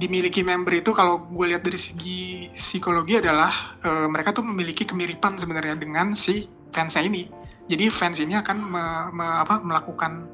[0.00, 5.36] dimiliki member itu kalau gue lihat dari segi psikologi adalah eh, mereka tuh memiliki kemiripan
[5.36, 7.28] sebenarnya dengan si fansnya ini.
[7.68, 10.26] Jadi fans ini akan me- me- apa, melakukan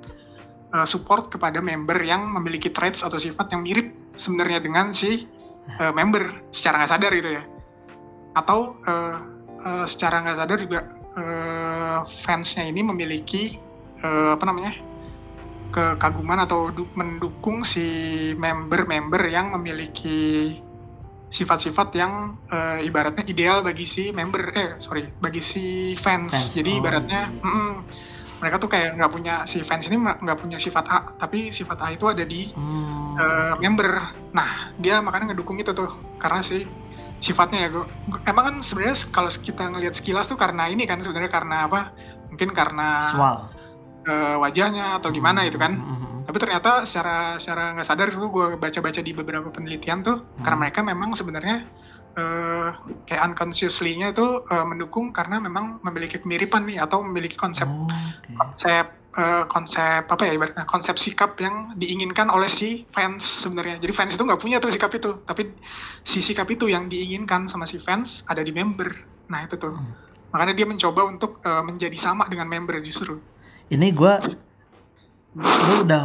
[0.75, 5.27] eh, support kepada member yang memiliki traits atau sifat yang mirip sebenarnya dengan si
[5.79, 7.43] eh, member secara nggak sadar gitu ya.
[8.39, 9.17] Atau eh,
[9.67, 10.81] eh, secara nggak sadar juga
[11.19, 13.59] eh, fansnya ini memiliki
[14.07, 14.73] eh, apa namanya
[15.69, 17.85] kekaguman atau du- mendukung si
[18.35, 20.57] member-member yang memiliki
[21.29, 22.13] sifat-sifat yang
[22.49, 26.81] eh, ibaratnya ideal bagi si member eh sorry bagi si fans, Fans, jadi oh.
[26.81, 27.75] ibaratnya mm,
[28.39, 31.93] mereka tuh kayak nggak punya si fans ini nggak punya sifat A tapi sifat A
[31.93, 33.19] itu ada di Hmm.
[33.19, 33.99] eh, member.
[34.31, 36.63] Nah, dia makanya ngedukung itu tuh karena sih
[37.19, 37.69] sifatnya ya.
[37.69, 37.91] gua-
[38.23, 41.91] emang kan sebenarnya kalau kita ngelihat sekilas tuh karena ini kan sebenarnya karena apa?
[42.31, 43.51] Mungkin karena visual
[44.09, 45.77] eh, wajahnya atau gimana itu kan.
[45.77, 46.09] Mhm.
[46.25, 50.43] Tapi ternyata secara secara nggak sadar itu gue baca-baca di beberapa penelitian tuh Hmm.
[50.43, 51.65] karena mereka memang sebenarnya
[52.15, 52.69] eh,
[53.05, 58.35] kayak unconsciously-nya itu eh, mendukung karena memang memiliki kemiripan nih atau memiliki konsep Oh, oke.
[58.35, 63.93] konsep eh, konsep apa ya ibaratnya konsep sikap yang diinginkan oleh si fans sebenarnya jadi
[63.95, 65.49] fans itu nggak punya tuh sikap itu tapi
[66.03, 68.91] si sikap itu yang diinginkan sama si fans ada di member
[69.27, 69.95] nah itu tuh Hmm.
[70.29, 73.17] makanya dia mencoba untuk eh, menjadi sama dengan member justru
[73.69, 74.15] Ini gue,
[75.37, 76.03] lu udah,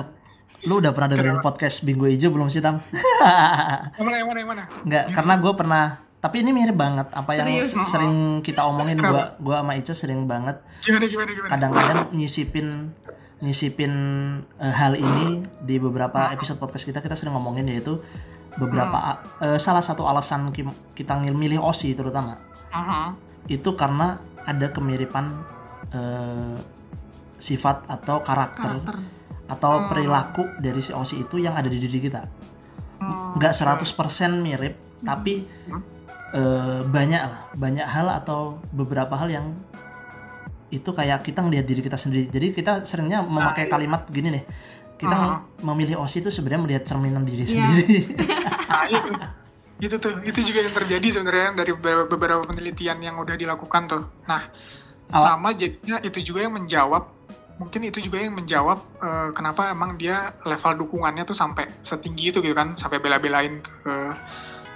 [0.63, 2.83] lu udah pernah dengerin podcast Bingo Ijo belum sih tam?
[3.97, 5.85] yang mana yang mana yang mana Enggak, karena gue pernah.
[6.19, 7.83] Tapi ini mirip banget apa yang Serius?
[7.83, 8.95] sering kita omongin.
[8.95, 10.55] Gua, gua sama Ica sering banget.
[11.45, 12.95] Kadang-kadang nyisipin,
[13.39, 13.91] nyisipin
[14.55, 17.03] eh, hal ini di beberapa episode podcast kita.
[17.03, 17.99] Kita sering ngomongin yaitu
[18.55, 20.55] beberapa eh, salah satu alasan
[20.95, 22.39] kita milih Osi terutama
[22.71, 23.07] Mhm.
[23.49, 25.43] itu karena ada kemiripan
[25.91, 26.55] eh,
[27.43, 28.95] sifat atau karakter, karakter
[29.51, 32.23] atau perilaku dari si Osi itu yang ada di diri kita.
[33.03, 33.35] Hmm.
[33.35, 35.43] Nggak 100% mirip, tapi
[36.31, 39.47] eh, banyak lah, banyak hal atau beberapa hal yang
[40.71, 42.31] itu kayak kita ngelihat diri kita sendiri.
[42.31, 44.45] Jadi kita seringnya memakai kalimat gini nih.
[44.95, 48.15] Kita memilih Osi itu sebenarnya melihat cerminan diri sendiri.
[48.71, 49.11] nah itu
[49.83, 54.03] itu tuh itu juga yang terjadi sebenarnya dari beberapa, beberapa penelitian yang udah dilakukan tuh
[54.23, 54.47] nah
[55.11, 57.03] Awal- sama jadinya itu juga yang menjawab
[57.63, 62.43] mungkin itu juga yang menjawab eh, kenapa emang dia level dukungannya tuh sampai setinggi itu
[62.43, 63.93] gitu kan sampai bela-belain ke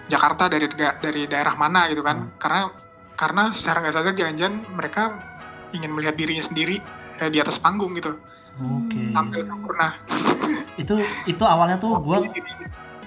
[0.07, 2.31] Jakarta dari da- dari daerah mana gitu kan.
[2.39, 2.71] Karena
[3.19, 5.03] karena secara nggak sadar jangan-jangan mereka
[5.75, 6.79] ingin melihat dirinya sendiri
[7.19, 8.15] eh, di atas panggung gitu.
[8.57, 9.13] Oke.
[9.13, 9.93] tampil sempurna.
[10.81, 10.97] Itu
[11.29, 12.21] itu awalnya tuh gua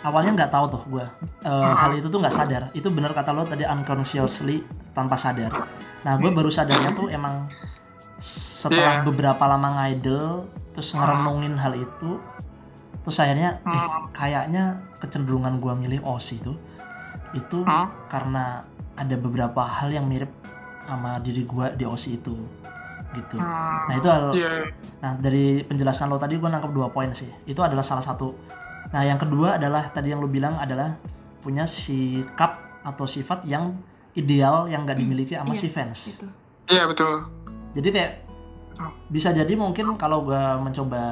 [0.07, 1.07] awalnya nggak tahu tuh gue
[1.47, 2.63] hal itu tuh nggak sadar.
[2.75, 4.63] Itu benar kata lo tadi unconsciously
[4.95, 5.71] tanpa sadar.
[6.07, 7.51] Nah gue baru sadarnya tuh emang
[8.21, 9.03] setelah Iya.
[9.03, 12.21] beberapa lama ngidol terus ngerenungin hal itu
[13.01, 14.65] terus akhirnya eh kayaknya
[14.99, 16.53] kecenderungan gue milih OSI itu
[17.33, 17.89] itu Hmm.
[18.07, 18.61] karena
[18.93, 20.29] ada beberapa hal yang mirip
[20.83, 22.37] sama diri gue di OSI itu
[23.11, 24.69] gitu Hmm, nah itu hal iya
[25.01, 27.27] Nah, dari penjelasan lo tadi gue nangkep dua poin sih.
[27.43, 28.37] Itu adalah salah satu.
[28.87, 30.95] Nah, yang kedua adalah tadi yang lo bilang adalah
[31.41, 33.75] punya sikap atau sifat yang
[34.13, 36.01] ideal yang gak dimiliki sama Iya, si fans.
[36.13, 36.27] gitu
[36.69, 37.27] iya betul
[37.75, 38.13] Jadi kayak
[38.71, 38.91] Betul.
[39.09, 41.03] bisa jadi mungkin kalau gue mencoba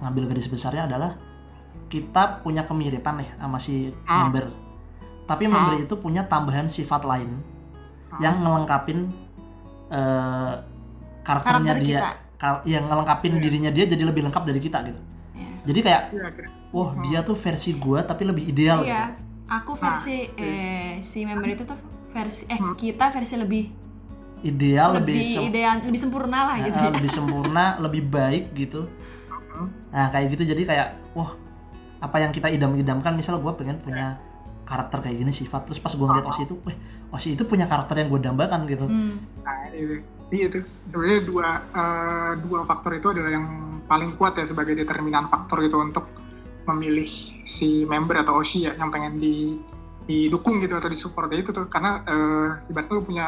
[0.00, 1.14] ngambil garis besarnya adalah
[1.90, 4.30] kita punya kemiripan nih sama si Hmm.
[4.30, 4.46] member.
[5.26, 7.38] Tapi member itu punya tambahan sifat lain
[8.18, 9.10] yang ngelengkapin
[9.90, 10.52] eh,
[11.22, 12.10] karakternya Karakter dia, kita.
[12.38, 15.00] Kar- yang ngelengkapin dirinya dia jadi lebih lengkap dari kita gitu.
[15.34, 15.50] Iya.
[15.66, 16.28] Jadi kayak, iya
[16.70, 18.86] wah dia tuh versi gua tapi lebih ideal.
[18.86, 19.22] Iya, gitu.
[19.50, 21.74] aku versi eh si member itu tuh
[22.14, 23.64] versi eh kita versi lebih
[24.40, 26.90] Ideal lebih lebih sem- ideal, lebih sempurna lah gitu eh, ya.
[26.96, 28.88] lebih sempurna, lebih baik gitu.
[29.92, 31.36] Nah kayak gitu jadi kayak, wah
[32.00, 34.16] apa yang kita idam-idamkan misal gua pengen punya
[34.64, 36.76] karakter kayak gini sifat terus pas gua ngeliat Osi itu, weh
[37.10, 38.86] Osi itu punya karakter yang gue dambakan gitu.
[38.86, 39.18] Hmm.
[39.42, 39.98] Nah, itu.
[40.30, 40.64] Iya tuh.
[40.94, 43.46] Sebenarnya dua eh, dua faktor itu adalah yang
[43.90, 46.06] paling kuat ya sebagai determinan faktor itu untuk
[46.70, 47.10] memilih
[47.42, 49.58] si member atau OSI ya yang pengen di
[50.06, 53.26] didukung gitu atau disupport ya itu tuh karena eh, ibaratnya lu punya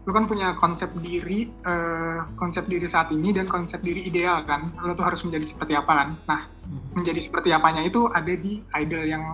[0.00, 4.72] lu kan punya konsep diri eh, konsep diri saat ini dan konsep diri ideal kan
[4.78, 6.96] lu tuh harus menjadi seperti apa kan nah Mhm.
[6.96, 9.24] menjadi seperti apanya itu ada di idol yang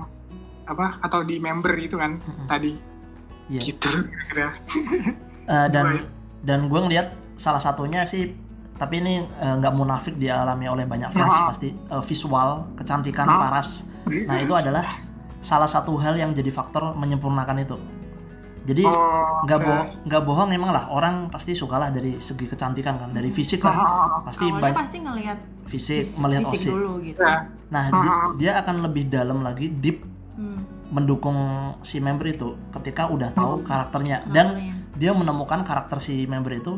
[0.64, 2.46] apa atau di member itu kan Mhm.
[2.46, 2.72] tadi
[3.46, 3.60] Iya.
[3.62, 4.50] gitu kira-kira
[5.46, 6.02] Eh, dan
[6.42, 8.34] dan gue ngeliat salah satunya sih
[8.74, 11.46] tapi ini eh, nggak munafik dialami oleh banyak fans Ah.
[11.46, 13.38] pasti eh, visual kecantikan Ah.
[13.40, 13.86] paras
[14.26, 14.98] nah itu adalah
[15.38, 17.76] salah satu hal yang jadi faktor menyempurnakan itu
[18.66, 19.64] jadi oh, nggak oke.
[19.64, 20.84] bohong nggak bohong emang lah.
[20.88, 24.08] Orang pasti sukalah dari segi kecantikan kan dari fisik Ah, lah ah, ah.
[24.22, 26.68] pasti Awalnya banyak pasti ngelihat fisik fis- melihat fisik osi.
[26.68, 27.22] dulu gitu.
[27.22, 27.46] Nah.
[27.72, 28.28] Ah, di- ah.
[28.36, 30.02] dia akan lebih dalam lagi deep
[30.34, 31.32] Hmm, mendukung
[31.80, 33.64] si member itu ketika udah tahu Hmm.
[33.64, 34.20] karakternya.
[34.26, 34.74] Dan karakternya.
[34.92, 36.76] dia menemukan karakter si member itu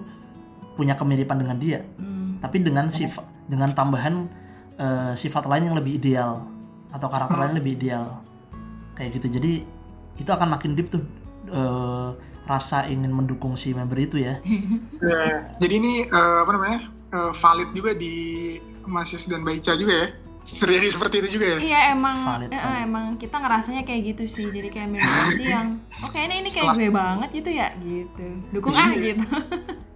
[0.72, 1.82] punya kemiripan dengan dia.
[1.96, 4.30] Hmm, tapi dengan sifat dengan tambahan
[4.76, 6.46] eh, sifat lain yang lebih ideal
[6.88, 8.22] atau karakter lain lebih ideal.
[8.94, 9.26] Kayak gitu.
[9.32, 9.52] Jadi
[10.16, 11.02] itu akan makin deep tuh
[11.44, 12.08] eh,
[12.44, 14.40] rasa ingin mendukung si member itu ya
[14.98, 15.22] Ya,
[15.62, 18.14] jadi ini eh, apa namanya eh, valid juga di
[18.84, 20.08] Masius dan Baica juga ya
[20.48, 22.82] terjadi seperti itu juga ya Iya emang Valid, eh, eh, valid.
[22.82, 24.48] emang kita ngerasanya kayak gitu sih.
[24.48, 28.24] Jadi kayak mirip sih yang oke ini ini kayak gue banget gitu ya gitu.
[28.48, 29.12] Dukung ah Iya.
[29.12, 29.24] gitu.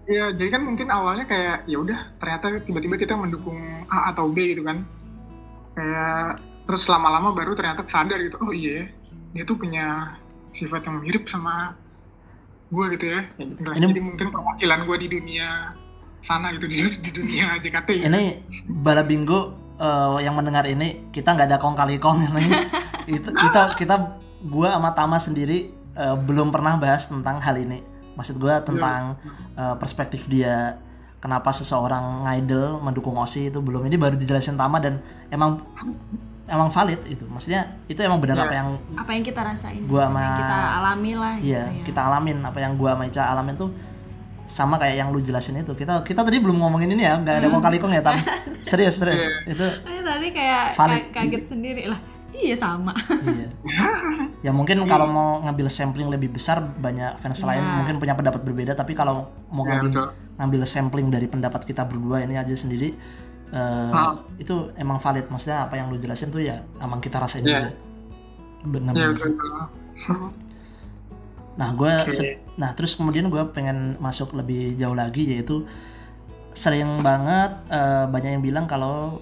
[0.02, 4.50] Iya, jadi kan mungkin awalnya kayak ya udah ternyata tiba-tiba kita mendukung A atau B
[4.50, 4.82] gitu kan.
[5.72, 8.90] Kayak terus lama-lama baru ternyata sadar gitu, oh iya,
[9.30, 10.18] dia tuh punya
[10.52, 11.74] sifat yang mirip sama
[12.68, 13.20] gue gitu ya.
[13.58, 13.74] Lah.
[13.74, 15.48] Ini- Jadi mungkin perwakilan gue di dunia
[16.20, 17.88] sana gitu di, di dunia JKT.
[17.90, 18.06] gitu.
[18.06, 22.46] ini bala bingo eh, yang mendengar ini kita nggak ada kong kali kong ini
[23.18, 23.94] itu kita kita
[24.44, 25.58] gua sama Tama sendiri
[25.92, 27.82] eh, belum pernah bahas tentang hal ini
[28.14, 29.18] maksud gua tentang
[29.52, 30.78] eh, perspektif dia
[31.18, 35.58] kenapa seseorang ngidol mendukung Osi itu belum ini baru dijelasin Tama dan emang
[36.52, 38.44] emang valid itu maksudnya itu emang benar Iya.
[38.44, 39.82] apa yang Apa yang kita rasain?
[39.84, 41.82] Gua apa yang sama- kita alami lah gitu iya ya.
[41.82, 43.70] kita alamin apa yang gua sama Ica alamin tuh
[44.44, 47.46] sama kayak yang lu jelasin itu kita kita tadi belum ngomongin ini ya nggak ada
[47.48, 48.20] kong kali kong ya Tam
[48.68, 51.02] serius serius itu Eh, tadi kayak Valid.
[51.08, 52.00] ka- kaget sendiri lah.
[52.34, 52.90] Iya sama.
[53.22, 53.48] Iya.
[54.40, 57.74] ya mungkin kalau mau ngambil sampling lebih besar banyak fans lain Iya.
[57.78, 60.06] mungkin punya pendapat berbeda tapi kalau mau Ya, ngambil betul.
[60.34, 62.92] ngambil sampling dari pendapat kita berdua ini aja sendiri
[63.52, 64.16] eh, Ah.
[64.34, 67.68] itu emang valid maksudnya apa yang lu jelasin tuh ya emang kita rasain Iya.
[67.68, 67.70] juga
[68.64, 69.52] benar Iya, betul, betul.
[71.52, 72.28] nah gue Oke.
[72.54, 75.68] nah terus kemudian gue pengen masuk lebih jauh lagi yaitu
[76.52, 79.20] sering banget eh, banyak yang bilang kalau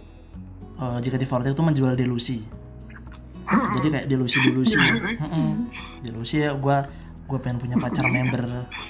[0.77, 2.39] eh, JKT48 itu menjual delusi
[3.51, 4.79] jadi kayak delusi delusi
[6.01, 6.77] delusi ya gue
[7.27, 8.47] gue pengen punya pacar member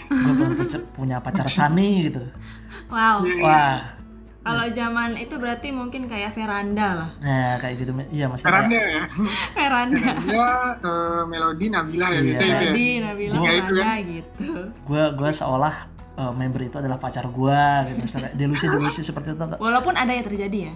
[0.06, 2.20] gue pengen punya- punya pacar Sunny gitu
[2.88, 3.24] Wow.
[3.40, 3.99] wah
[4.40, 7.10] Kalau zaman itu berarti mungkin kayak veranda lah.
[7.18, 9.04] nah kayak gitu iya maksudnya Karena kayak- ya,
[9.58, 10.10] Veranda.
[10.16, 10.48] dia
[10.80, 12.20] eh, melodi Nabila ya Iya.
[12.24, 12.98] biasanya gitu ya.
[13.02, 13.98] Nabila Iya, itu veranda kan.
[14.02, 14.50] gitu.
[14.82, 15.74] gue gue seolah
[16.16, 20.24] eh, member itu adalah pacar gue gitu misalnya delusi delusi seperti itu Walaupun ada yang
[20.24, 20.74] terjadi ya.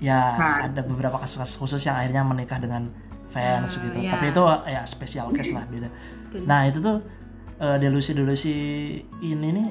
[0.00, 0.56] ya Nah.
[0.64, 2.88] ada beberapa kasus-kasus khusus yang akhirnya menikah dengan
[3.28, 4.10] fans Ah, gitu iya.
[4.10, 5.92] tapi itu ya spesial case lah beda
[6.26, 6.48] Betul.
[6.48, 6.96] nah itu tuh
[7.58, 8.54] eh, delusi-delusi
[9.20, 9.68] ini nih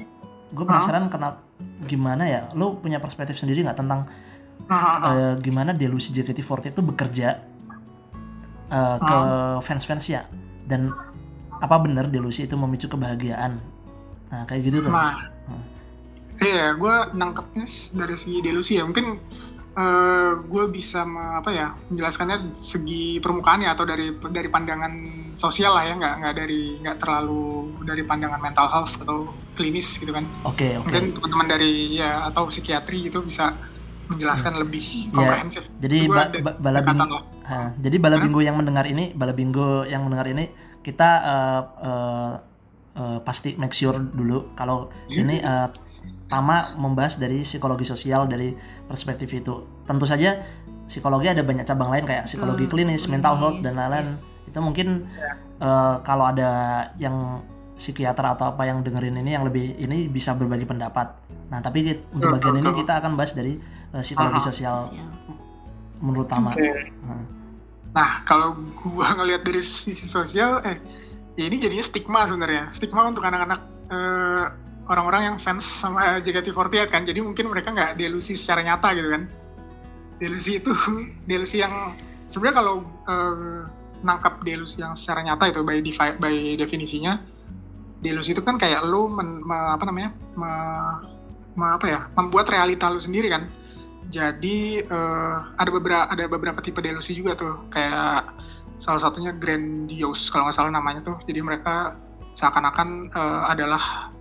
[0.47, 1.48] gue penasaran kenapa
[1.87, 4.07] gimana ya lo punya perspektif sendiri nggak tentang
[4.69, 7.27] eh, gimana delusi JKT48 itu bekerja
[8.69, 9.17] eh, ke
[9.63, 10.23] fans-fans ya
[10.69, 10.93] dan
[11.59, 13.59] apa benar delusi itu memicu kebahagiaan?
[14.31, 14.91] Nah kayak gitu tuh.
[14.91, 15.27] Nah,
[16.39, 18.87] iya, gue nangkepnya dari segi delusi ya.
[18.87, 19.19] Mungkin
[19.71, 24.93] eh, gue bisa me- apa ya menjelaskannya segi permukaan ya atau dari dari pandangan
[25.35, 27.45] sosial lah ya, nggak nggak dari nggak terlalu
[27.83, 30.25] dari pandangan mental health atau klinis gitu kan.
[30.43, 33.53] oke oke Mungkin teman-teman dari ya atau psikiatri itu bisa
[34.09, 35.63] menjelaskan lebih Ya, komprehensif.
[35.77, 37.17] jadi Itu gua ba- ba- bala bingo.
[37.45, 40.49] Ha, jadi bala bingo yang mendengar ini bala bingo yang mendengar ini
[40.81, 42.33] kita eh, eh,
[42.95, 45.67] eh, pasti make sure dulu kalau ini eh,
[46.29, 48.53] Tama membahas dari psikologi sosial dari
[48.85, 49.65] perspektif itu.
[49.83, 50.45] Tentu saja
[50.85, 54.07] psikologi ada banyak cabang lain kayak psikologi Betul, klinis, mental health dan klinis, lain-lain.
[54.45, 54.87] Itu mungkin
[55.57, 56.49] eh, kalau ada
[57.01, 57.41] yang
[57.79, 61.17] psikiater atau apa yang dengerin ini yang lebih ini bisa berbagi pendapat.
[61.49, 63.57] Nah tapi untuk Betul, bagian ini kita akan bahas dari
[63.95, 64.75] eh, psikologi Aha, sosial.
[64.77, 65.09] Sosial.
[65.99, 66.55] menurut Tama.
[66.55, 66.93] Oke.
[67.03, 67.39] Hmm.
[67.89, 70.77] Nah, kalau gua ngelihat dari sisi sosial, eh,
[71.35, 72.69] ya ini jadinya stigma sebenarnya.
[72.69, 74.45] Stigma untuk anak-anak eh,
[74.89, 77.01] orang-orang yang fans sama JKT48 kan.
[77.05, 79.23] Jadi mungkin mereka nggak delusi secara nyata gitu kan.
[80.19, 80.71] Delusi itu,
[81.29, 81.95] delusi yang
[82.27, 82.75] sebenarnya kalau
[83.07, 83.61] eh,
[84.01, 87.21] nangkap delusi yang secara nyata itu by, defi- by definisinya,
[88.01, 90.99] delusi itu kan kayak lu men- me- apa namanya, me-
[91.55, 93.47] me- apa ya, membuat realita lu sendiri kan
[94.09, 98.25] jadi eh, ada beberapa ada beberapa tipe delusi juga tuh kayak
[98.81, 101.93] salah satunya Grandiose kalau nggak salah namanya tuh jadi mereka
[102.39, 104.15] seakan-akan eh, adalah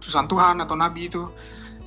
[0.00, 1.28] utusan Tuhan atau nabi itu.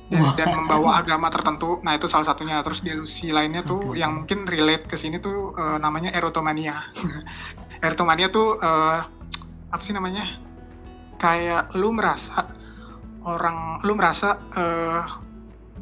[0.06, 0.34] Dan, Wah.
[0.38, 1.82] dan membawa agama tertentu.
[1.82, 2.62] Nah itu salah satunya.
[2.62, 3.98] Terus delusi lainnya tuh Oke.
[3.98, 6.94] yang mungkin relate ke sini tuh eh, namanya erotomania.
[7.84, 8.98] Erotomania tuh eh,
[9.74, 10.22] apa sih namanya?
[11.18, 12.54] Kayak lu merasa
[13.26, 15.02] orang lu merasa eh,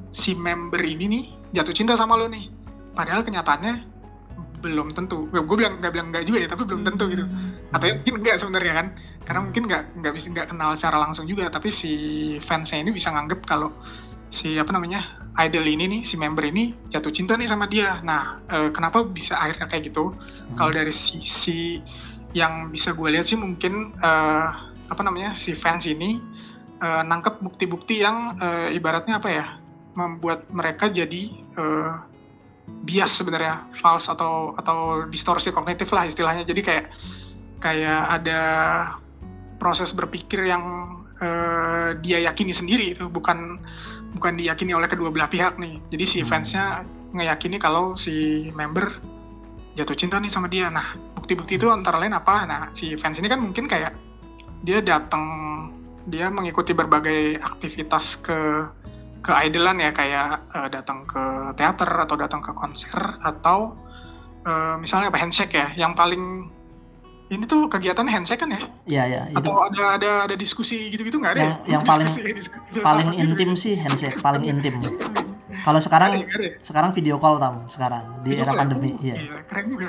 [0.08, 1.24] si member ini nih
[1.60, 2.48] jatuh cinta sama lu nih.
[2.96, 3.93] Padahal kenyataannya
[4.64, 5.28] belum tentu.
[5.28, 7.24] Gue bilang nggak bilang nggak juga ya tapi belum tentu gitu.
[7.76, 8.86] Atau ya mungkin enggak sebenarnya kan.
[9.28, 11.92] Karena mungkin nggak nggak bisa nggak kenal secara langsung juga tapi si
[12.40, 13.68] fansnya ini bisa nganggep kalau
[14.32, 15.04] si apa namanya
[15.44, 18.00] idol ini nih si member ini jatuh cinta nih sama dia.
[18.00, 20.10] Nah eh, kenapa bisa akhirnya kayak gitu?
[20.10, 20.56] Hmm.
[20.56, 21.84] kalau dari sisi
[22.34, 24.48] yang bisa gue lihat sih mungkin eh,
[24.90, 26.18] apa namanya si fans ini
[26.82, 29.46] eh, nangkep bukti-bukti yang eh, ibaratnya apa ya
[29.94, 31.22] membuat mereka jadi
[31.54, 31.92] eh,
[32.64, 36.44] bias sebenarnya false atau atau distorsi kognitif lah istilahnya.
[36.44, 36.86] Jadi kayak
[37.60, 38.40] kayak ada
[39.56, 43.60] proses berpikir yang eh, dia yakini sendiri itu bukan
[44.14, 45.80] bukan diyakini oleh kedua belah pihak nih.
[45.88, 46.28] Jadi si Hmm.
[46.28, 46.64] fansnya
[47.14, 48.90] ngeyakini kalau si member
[49.74, 50.70] jatuh cinta nih sama dia.
[50.70, 52.44] Nah bukti-bukti itu antara lain apa?
[52.44, 53.96] Nah si fans ini kan mungkin kayak
[54.64, 55.24] dia datang
[56.04, 58.38] dia mengikuti berbagai aktivitas ke
[59.24, 61.22] ke idolan ya kayak eh, datang ke
[61.54, 63.72] teater atau datang ke konser atau
[64.42, 66.52] eh, misalnya apa handshake ya yang paling
[67.24, 71.16] ini tuh kegiatan handshake kan ya Iya ya itu atau ada ada ada diskusi gitu-gitu
[71.16, 71.70] nggak ada Yang- ya?
[71.72, 73.22] yang paling- Diskusi- diskusi paling gitu.
[73.24, 74.76] intim sih handshake paling intim.
[75.62, 76.26] Kalau sekarang ya?
[76.58, 78.60] sekarang video call tam sekarang di Video era call ya?
[78.60, 78.90] pandemi.
[78.90, 79.14] Oh, Iya.
[79.20, 79.86] gila, keren juga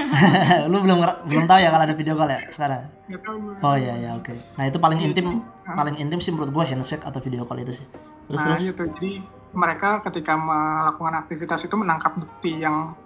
[0.72, 2.82] Lu belum belum tahu ya kalau ada video call ya sekarang.
[3.04, 3.54] gue.
[3.60, 4.32] Oh iya ya oke.
[4.54, 5.76] Nah itu paling intim Hah?
[5.76, 7.86] paling intim sih menurut gua handshake atau video call itu sih.
[8.24, 8.60] Terus nah terus.
[8.64, 9.12] gitu jadi
[9.52, 12.96] mereka ketika melakukan aktivitas itu menangkap bukti yang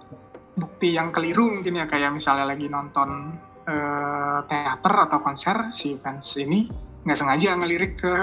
[0.55, 6.35] bukti yang keliru mungkin ya kayak misalnya lagi nonton eh, teater atau konser si fans
[6.35, 6.67] ini
[6.99, 8.13] nggak sengaja ngelirik ke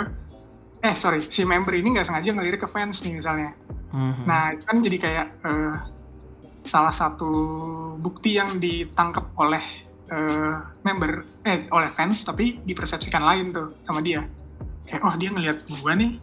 [0.86, 3.50] eh sorry si member ini nggak sengaja ngelirik ke fans nih misalnya.
[3.96, 4.28] Mhm.
[4.28, 5.74] nah itu kan jadi kayak eh,
[6.66, 7.30] salah satu
[8.02, 9.62] bukti yang ditangkap oleh
[10.10, 10.54] eh,
[10.86, 14.22] member eh oleh fans tapi dipersepsikan lain tuh sama dia.
[14.86, 16.18] Kayak oh dia ngelihat gua nih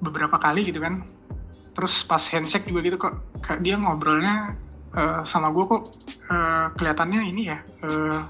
[0.00, 1.04] beberapa kali gitu kan.
[1.72, 4.56] Terus pas handshake juga gitu kok kayak dia ngobrolnya
[4.96, 5.82] eh, sama gua kok
[6.32, 8.20] eh, kelihatannya ini ya eh,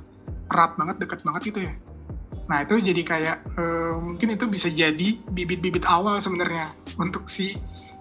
[0.53, 1.73] erat banget deket banget gitu ya
[2.45, 7.55] nah itu jadi kayak eh, mungkin itu bisa jadi bibit-bibit awal sebenarnya untuk si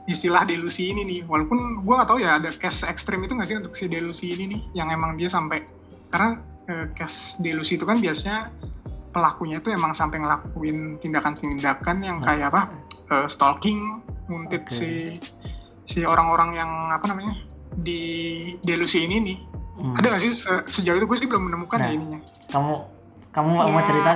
[0.03, 3.55] istilah delusi ini nih walaupun gua nggak tahu ya ada case ekstrim itu nggak sih
[3.55, 5.61] untuk si delusi ini nih yang emang dia sampai
[6.09, 8.49] karena eh, case delusi itu kan biasanya
[9.11, 12.25] pelakunya itu emang sampai ngelakuin tindakan-tindakan yang Nah.
[12.27, 12.61] kayak apa
[13.07, 14.73] eh, stalking nguntit Oke.
[14.73, 14.89] si
[15.83, 17.37] si orang-orang yang apa namanya
[17.73, 18.01] di
[18.59, 19.39] delusi ini nih
[19.71, 19.95] Hmm.
[19.95, 21.87] ada nggak sih se- sejauh itu gue sih belum menemukan Nah.
[21.87, 22.73] ya ininya Kamu
[23.31, 23.83] kamu mau Ya.
[23.83, 24.11] cerita?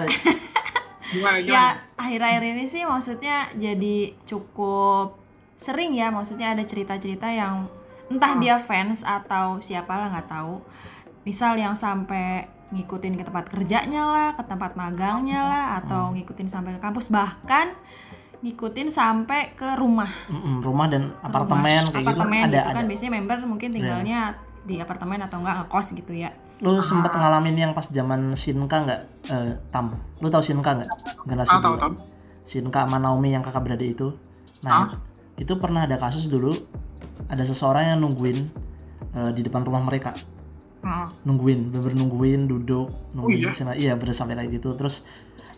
[1.05, 1.51] Gimana gimana?
[1.51, 1.63] ya
[1.95, 5.15] akhir-akhir ini sih maksudnya jadi cukup
[5.53, 7.71] sering ya maksudnya ada cerita-cerita yang
[8.05, 8.39] entah Hmm.
[8.39, 10.61] dia fans atau siapalah nggak tahu.
[11.23, 16.75] Misal yang sampai ngikutin ke tempat kerjanya lah ke tempat magangnya lah atau ngikutin sampai
[16.75, 17.07] ke kampus.
[17.07, 17.67] Bahkan
[18.41, 20.11] ngikutin sampai ke rumah.
[20.27, 21.93] Mm-mm, rumah dan Ke apartemen rumah.
[21.93, 22.89] kayak apartemen gitu gitu ada kan ada.
[22.91, 24.19] biasanya member mungkin tinggalnya
[24.61, 26.29] di apartemen atau enggak ngekos gitu ya
[26.63, 29.91] Lu sempet ngalamin yang pas zaman Shinka nggak eh, Tam?
[30.23, 30.89] Lu tahu Shinka nggak?
[31.27, 31.81] Generasi ah, tahu dua.
[31.83, 31.93] tahu
[32.45, 34.13] Shinka sama Naomi yang kakak beradik itu.
[34.63, 34.95] Nah,
[35.35, 36.53] itu pernah ada kasus dulu
[37.27, 38.37] ada seseorang yang nungguin
[39.17, 40.13] eh, di depan rumah mereka.
[40.85, 41.09] Hmm.
[41.25, 42.87] Nungguin, bener nungguin, duduk,
[43.17, 43.49] nungguin iya?
[43.49, 43.73] di sana.
[43.73, 44.77] Iya, bener sampai kayak gitu.
[44.77, 45.01] Terus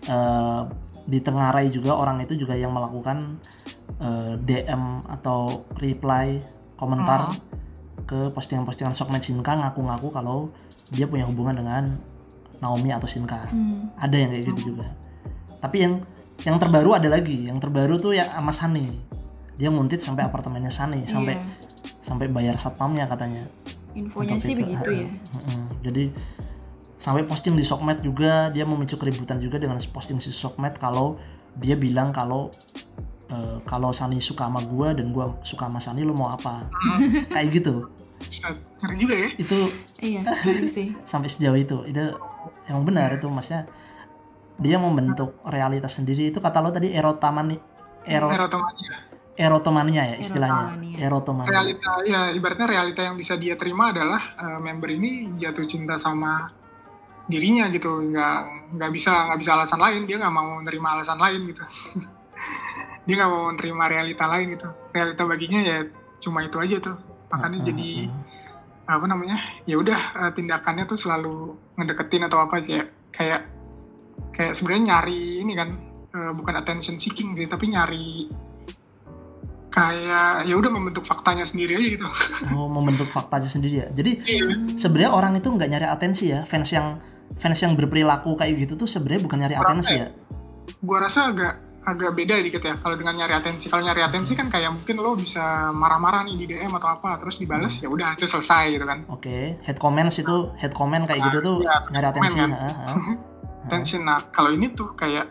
[0.07, 0.61] eh,
[1.07, 3.37] ditengarai juga orang itu juga yang melakukan
[3.99, 6.39] eh, DM atau reply
[6.79, 7.43] komentar Hmm.
[8.07, 10.47] ke postingan-postingan sosmed Shinka ngaku-ngaku kalau
[10.89, 11.83] dia punya hubungan dengan
[12.57, 13.49] Naomi atau Shinka.
[13.49, 13.91] Hmm.
[13.95, 14.87] ada yang kayak gitu juga.
[15.59, 15.93] Tapi yang
[16.41, 17.49] yang terbaru ada lagi.
[17.49, 18.87] Yang terbaru tuh yang sama Sani
[19.57, 21.45] dia nguntit sampai apartemennya Sani sampai Iya.
[21.97, 23.41] sampai bayar satpamnya katanya.
[23.97, 24.61] Infonya Untuk sih itu.
[24.61, 25.09] begitu ya.
[25.81, 26.03] Jadi
[26.97, 31.17] sampai posting di sosmed juga dia memicu keributan juga dengan posting di sosmed kalau
[31.57, 32.53] dia bilang kalau
[33.27, 36.69] eh, kalau Sani suka sama gua dan gua suka sama Sani lu mau apa?
[37.33, 37.89] Kayak gitu.
[38.83, 39.29] Ngeri juga ya.
[39.37, 39.57] Itu
[40.01, 40.21] iya
[40.69, 40.93] sih.
[41.11, 41.77] sampai sejauh itu.
[41.87, 42.17] Itu
[42.67, 43.69] yang benar itu maksudnya
[44.57, 46.29] dia membentuk realitas sendiri.
[46.33, 47.57] Itu kata lo tadi erotamani
[48.07, 48.93] ero, erotomania.
[49.37, 50.65] erotomania ya istilahnya.
[50.73, 50.97] Erotomania.
[51.05, 51.51] erotomania.
[51.51, 56.49] Realita ya ibaratnya realita yang bisa dia terima adalah eh, member ini jatuh cinta sama
[57.29, 58.01] dirinya gitu.
[58.11, 58.37] Nggak
[58.77, 60.01] nggak bisa nggak bisa alasan lain.
[60.09, 61.63] Dia nggak mau nerima alasan lain gitu.
[63.07, 64.67] Dia nggak mau nerima realita lain gitu.
[64.91, 65.87] Realita baginya ya
[66.17, 66.97] cuma itu aja tuh
[67.27, 68.09] makanya Heeh, jadi heeh.
[68.87, 71.35] apa namanya ya udah eh, tindakannya tuh selalu
[71.75, 73.41] ngedeketin atau apa kayak kayak
[74.31, 75.69] kayak sebenarnya nyari ini kan
[76.09, 78.31] eh, bukan attention seeking sih tapi nyari
[79.67, 82.07] kayak ya udah membentuk faktanya sendiri aja gitu
[82.57, 83.87] Oh, membentuk faktanya sendiri ya.
[83.91, 84.73] Jadi Iya.
[84.73, 86.47] sebenarnya orang itu nggak nyari atensi ya.
[86.47, 86.97] Fans yang
[87.37, 90.07] fans yang berperilaku kayak gitu tuh sebenarnya bukan nyari atensi ya.
[90.79, 91.53] gua rasa agak
[91.87, 92.75] agak beda dikit ya.
[92.83, 96.45] Kalau dengan nyari atensi kalau nyari atensi kan kayak mungkin lo bisa marah-marah nih di
[96.51, 99.07] DM atau apa terus dibales ya udah itu selesai gitu kan.
[99.07, 102.37] Oke, head comments itu head comment kayak gitu tuh Iya, nyari atensi.
[102.43, 102.95] ha.
[103.67, 105.27] attention nah kalau ini tuh kayak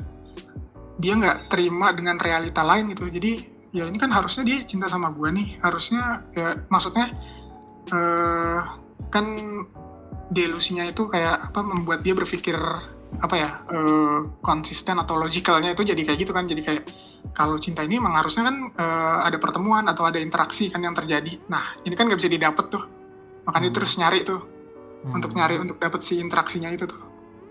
[0.97, 3.05] dia nggak terima dengan realita lain gitu.
[3.13, 3.33] Jadi
[3.77, 5.61] ya ini kan harusnya dia cinta sama gua nih.
[5.61, 7.13] Harusnya ya maksudnya
[7.93, 8.61] eh
[9.13, 9.27] kan
[10.33, 12.57] delusinya itu kayak apa membuat dia berpikir
[13.17, 16.83] apa ya eh, konsisten atau logikalnya itu jadi kayak gitu kan jadi kayak
[17.33, 21.41] kalau cinta ini emang harusnya kan eh, ada pertemuan atau ada interaksi kan yang terjadi
[21.47, 22.85] nah ini kan nggak bisa didapat tuh
[23.43, 23.77] makanya Hmm.
[23.77, 24.41] terus nyari tuh
[25.01, 25.15] Hmm.
[25.15, 27.01] untuk nyari untuk dapat si interaksinya itu tuh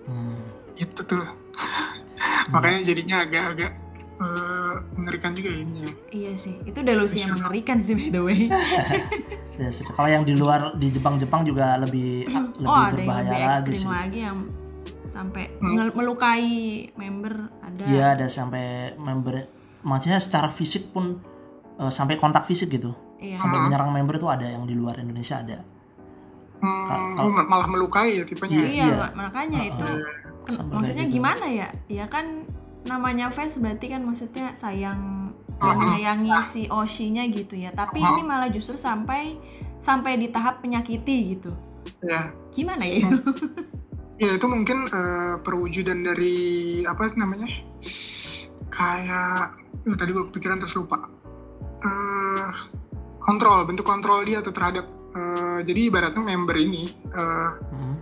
[0.06, 0.38] Hmm.
[0.76, 1.24] itu tuh
[2.48, 3.72] makanya jadinya agak-agak
[4.16, 8.40] eh, mengerikan juga ini ya Iya sih, itu delusi yang mengerikan sih by the way.
[9.56, 9.88] Ya, sih.
[9.88, 12.28] kalau yang di luar di Jepang-Jepang juga lebih
[12.60, 13.88] lebih oh ada yang berbahaya lebih lagi ekstrim sih.
[13.90, 14.38] lagi yang
[15.16, 15.96] sampai Hmm.
[15.96, 16.44] melukai
[16.94, 17.84] member ada.
[17.88, 19.48] Iya, ada sampai member
[19.82, 21.24] maksudnya secara fisik pun
[21.76, 22.92] eh, sampai kontak fisik gitu.
[23.18, 23.36] Iya.
[23.36, 23.66] Sampai Hmm.
[23.66, 25.64] menyerang member itu ada yang di luar Indonesia ada.
[26.58, 28.96] Hmm, Kalau- oh, mal- malah melukai ya tipenya Iya, Iya, iya.
[28.98, 29.72] mak- makanya Heeh.
[29.72, 29.88] itu
[30.48, 31.16] Sampai maksudnya gitu.
[31.16, 31.68] gimana ya?
[31.90, 32.26] Ya kan
[32.86, 35.76] namanya fans berarti kan maksudnya sayang dan Heeh.
[35.78, 37.72] menyayangi si Oshi-nya gitu ya.
[37.72, 39.36] Tapi ini malah justru sampai
[39.78, 41.52] sampai di tahap menyakiti gitu.
[42.02, 43.18] ya Gimana ya itu?
[44.16, 46.36] ya itu mungkin eh, perwujudan dari
[46.84, 47.50] apa namanya?
[48.72, 51.08] Kayak eh, tadi gue kepikiran terus lupa.
[51.86, 52.48] Eh,
[53.20, 54.86] kontrol bentuk kontrol dia tuh terhadap
[55.16, 57.96] eh, jadi ibaratnya member ini eh, Hmm.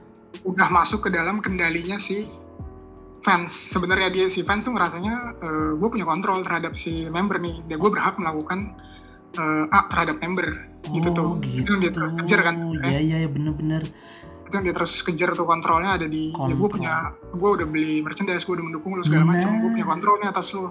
[0.44, 2.28] udah masuk ke dalam kendalinya si
[3.24, 3.72] fans.
[3.72, 5.40] Sebenarnya dia si fans tuh ngerasanya
[5.80, 7.64] gue punya kontrol terhadap si member nih.
[7.72, 8.76] Dan gue berhak melakukan
[9.40, 10.46] eh, A terhadap member.
[10.84, 11.40] Gitu tuh.
[11.40, 12.56] Oh, itu yang dia terus kejar kan?
[12.84, 13.88] Iya iya iya bener-bener.
[14.54, 16.70] Itu yang dia terus kejar tuh kontrolnya ada di ya gue Kontrol.
[16.70, 16.94] punya
[17.28, 19.60] gue udah beli merchandise gue udah mendukung lu segala macam Nah.
[19.60, 20.70] gue punya kontrol nih atas lu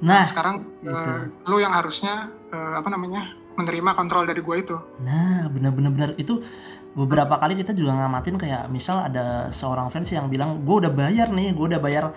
[0.00, 0.88] Nah, sekarang itu.
[0.88, 2.14] eh, lu yang harusnya
[2.48, 6.38] eh, apa namanya menerima kontrol dari gue itu nah bener-bener bener itu
[6.90, 11.28] beberapa kali kita juga ngamatin kayak misal ada seorang fans yang bilang gue udah bayar
[11.28, 12.10] nih, gue udah bayar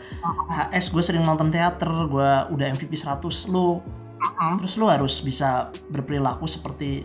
[0.48, 3.82] HS, gue sering nonton teater, gue udah MVP 100 lu
[4.16, 4.54] Heeh.
[4.58, 5.50] terus lu harus bisa
[5.86, 7.04] berperilaku seperti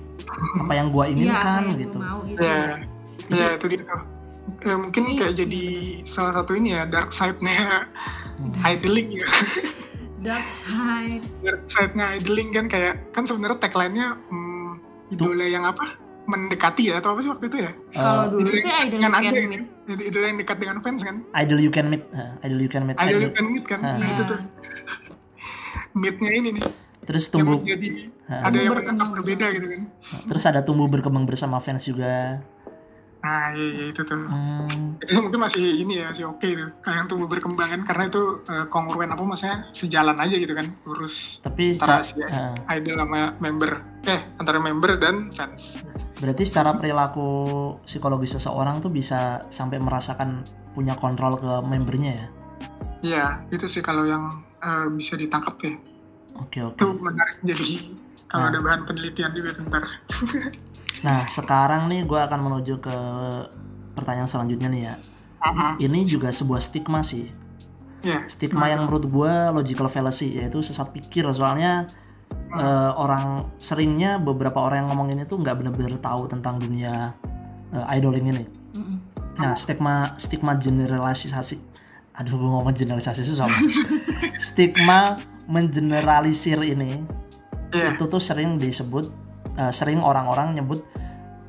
[0.57, 1.99] apa yang gue Iya, inginkan apa yang gitu.
[1.99, 2.41] gua mau gitu.
[2.41, 2.63] ya
[3.29, 4.03] ya itu dia tuh
[4.59, 5.65] Ya, mungkin Iya, kayak iya, jadi
[6.05, 7.85] salah satu ini ya dark side-nya
[8.35, 8.55] Hmm.
[8.65, 9.29] idling ya
[10.19, 11.21] Dark side.
[11.41, 15.95] dark side-nya idling kan kayak kan sebenarnya tagline-nya hmm, idola yang apa
[16.25, 19.13] mendekati ya atau apa sih waktu itu ya Kalau Eh, dulu Idol sih idol yang
[19.13, 19.63] you ada can meet.
[19.85, 22.03] jadi idola yang dekat dengan fans kan idol you can meet,
[22.41, 22.97] idol you can meet.
[22.97, 23.21] idol idol.
[23.21, 23.95] you can meet kan Ah.
[23.95, 24.13] nah Iya.
[24.13, 24.41] itu tuh
[25.95, 26.65] meet-nya ini nih
[27.01, 27.57] Terus tumbuh,
[28.29, 28.45] Ah.
[28.45, 29.81] ada yang Berkembang berbeda gitu kan
[30.27, 32.45] terus ada tumbuh berkembang bersama fans juga.
[33.19, 34.15] Nah iya, iya itu tuh.
[34.15, 38.05] Hmm, itu mungkin masih ini ya masih oke tuh kalau yang tumbuh berkembang kan karena
[38.07, 42.77] itu eh, kongruen apa maksudnya sejalan aja gitu kan urus tapi antara secara, si eh,
[42.79, 43.71] idol sama member.
[44.07, 45.83] Eh antara member dan fans.
[46.19, 47.27] Berarti secara perilaku
[47.83, 52.27] psikologis seseorang tuh bisa sampai merasakan punya kontrol ke membernya ya.
[52.99, 54.31] Iya itu sih kalau yang
[54.63, 55.75] eh, bisa ditangkap ya.
[56.39, 56.79] Oke oke.
[56.79, 57.71] itu menarik jadi
[58.29, 58.53] kalau Nah.
[58.53, 59.85] ada bahan penelitian juga ntar
[61.05, 62.97] Nah sekarang nih gue akan menuju ke
[63.95, 64.95] pertanyaan selanjutnya nih ya.
[65.39, 67.31] Aha, Ini juga sebuah stigma sih.
[68.03, 68.27] Iya.
[68.27, 71.91] Stigma yang menurut gue logical fallacy yaitu sesat pikir soalnya
[72.55, 77.15] eh, orang seringnya beberapa orang yang ngomong ini tuh nggak bener-bener tahu tentang dunia
[77.75, 78.45] eh, idoling ini.
[78.75, 78.97] Mm-mm.
[79.39, 81.59] Nah, stigma stigma generalisasi.
[82.19, 83.47] Aduh, gue ngomong generalisasi susah.
[84.39, 87.07] stigma mengeneralisir ini
[87.69, 87.95] Iya.
[87.95, 89.13] itu tuh sering disebut
[89.59, 90.87] eh, sering orang-orang nyebut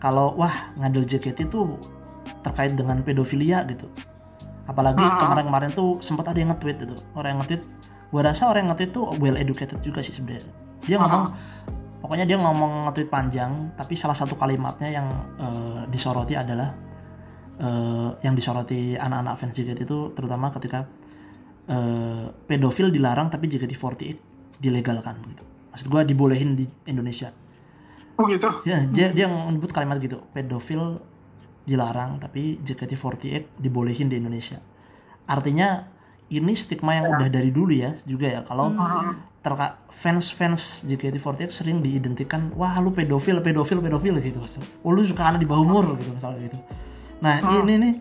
[0.01, 1.77] kalau wah ngadil JKT tuh
[2.41, 3.87] terkait dengan pedofilia gitu.
[4.69, 6.95] Apalagi kemarin-kemarin tuh sempat ada yang nge-tweet itu.
[7.17, 7.63] Orang yang nge-tweet,
[8.13, 10.53] gue rasa orang yang nge-tweet tuh well educated juga sih sebenarnya.
[10.85, 11.23] Dia ngomong
[11.99, 15.07] pokoknya dia ngomong nge-tweet panjang, tapi salah satu kalimatnya yang
[15.41, 16.69] eh, disoroti adalah
[17.59, 20.85] eh, yang disoroti anak-anak fans JKT itu terutama ketika
[21.65, 24.01] eh, pedofil dilarang tapi JKT48
[24.61, 25.43] dilegalkan gitu.
[25.73, 27.33] Maksud gue dibolehin di Indonesia.
[28.19, 28.51] Oh gitu.
[28.67, 30.99] Ya, dia dia menyebut kalimat gitu, pedofil
[31.63, 34.59] dilarang tapi JKT48 dibolehin di Indonesia.
[35.23, 35.87] Artinya
[36.27, 38.41] ini stigma yang udah dari dulu ya juga ya.
[38.43, 38.75] Kalau
[39.39, 44.43] terka fans fans JKT48 sering diidentikan wah lu pedofil pedofil pedofil gitu.
[44.83, 46.57] Oh, lu suka anak di bawah umur gitu misalnya gitu.
[47.23, 47.93] Nah ini nih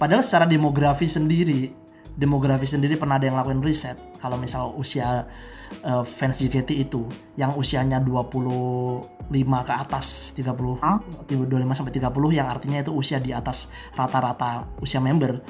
[0.00, 1.74] padahal secara demografi sendiri
[2.16, 4.00] demografi sendiri pernah ada yang lakuin riset.
[4.16, 5.28] Kalau misal usia
[5.74, 9.02] eh, fans JKT itu yang usianya 25
[9.64, 10.06] ke atas
[10.36, 11.00] 30 Hah?
[11.26, 15.40] 25 sampai 30 yang artinya itu usia di atas rata-rata usia member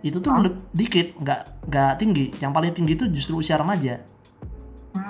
[0.00, 2.26] itu tuh le- dikit nggak nggak tinggi.
[2.36, 3.98] Yang paling tinggi itu justru usia remaja.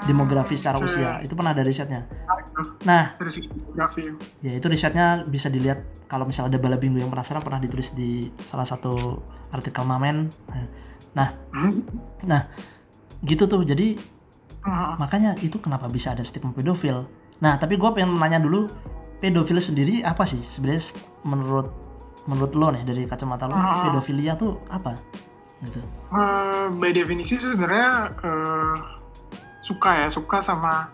[0.05, 1.21] Demografi secara usia.
[1.21, 2.05] Itu pernah ada risetnya.
[2.09, 3.14] Tuh, nah
[4.41, 8.27] ya itu risetnya bisa dilihat kalau misalnya ada bala bingung yang penasaran pernah ditulis di
[8.43, 10.29] salah satu artikel Mamen.
[11.12, 11.85] Nah Hmm.
[12.23, 12.49] nah
[13.23, 13.62] gitu tuh.
[13.62, 14.18] Jadi
[14.69, 15.01] Hmm.
[15.01, 17.09] makanya itu kenapa bisa ada stigma pedofil.
[17.41, 18.69] Nah tapi gue pengen nanya dulu
[19.19, 20.39] pedofil sendiri apa sih?
[20.39, 20.93] Sebenarnya
[21.25, 21.73] menurut
[22.25, 23.89] menurut lo nih dari kacamata lo Ah.
[23.89, 24.93] pedofilia tuh apa?
[25.59, 25.81] Gitu.
[26.12, 27.91] Eh, by definisi sebenarnya
[28.21, 28.75] eh,
[29.61, 30.87] suka ya suka sama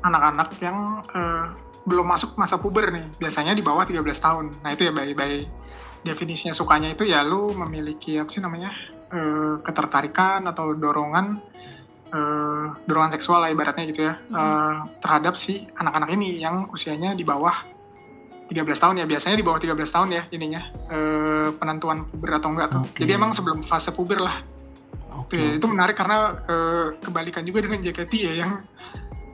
[0.00, 1.44] anak-anak yang eh,
[1.82, 3.08] belum masuk masa puber nih.
[3.16, 4.52] Biasanya di bawah 13 tahun.
[4.60, 5.32] Nah itu ya by, by
[5.98, 8.70] definisinya sukanya itu ya lu memiliki apa sih namanya
[9.08, 11.40] eh, ketertarikan atau dorongan
[12.08, 17.22] eh, dorongan seksual lah ibaratnya gitu ya eh, terhadap si anak-anak ini yang usianya di
[17.22, 17.54] bawah
[18.48, 22.68] 13 tahun ya biasanya di bawah 13 tahun ya ininya eh, penentuan puber atau enggak
[22.70, 23.00] tuh Oke.
[23.00, 24.40] jadi emang sebelum fase puber lah
[25.14, 28.64] oke Oke, itu menarik karena eh, kebalikan juga dengan JKT ya yang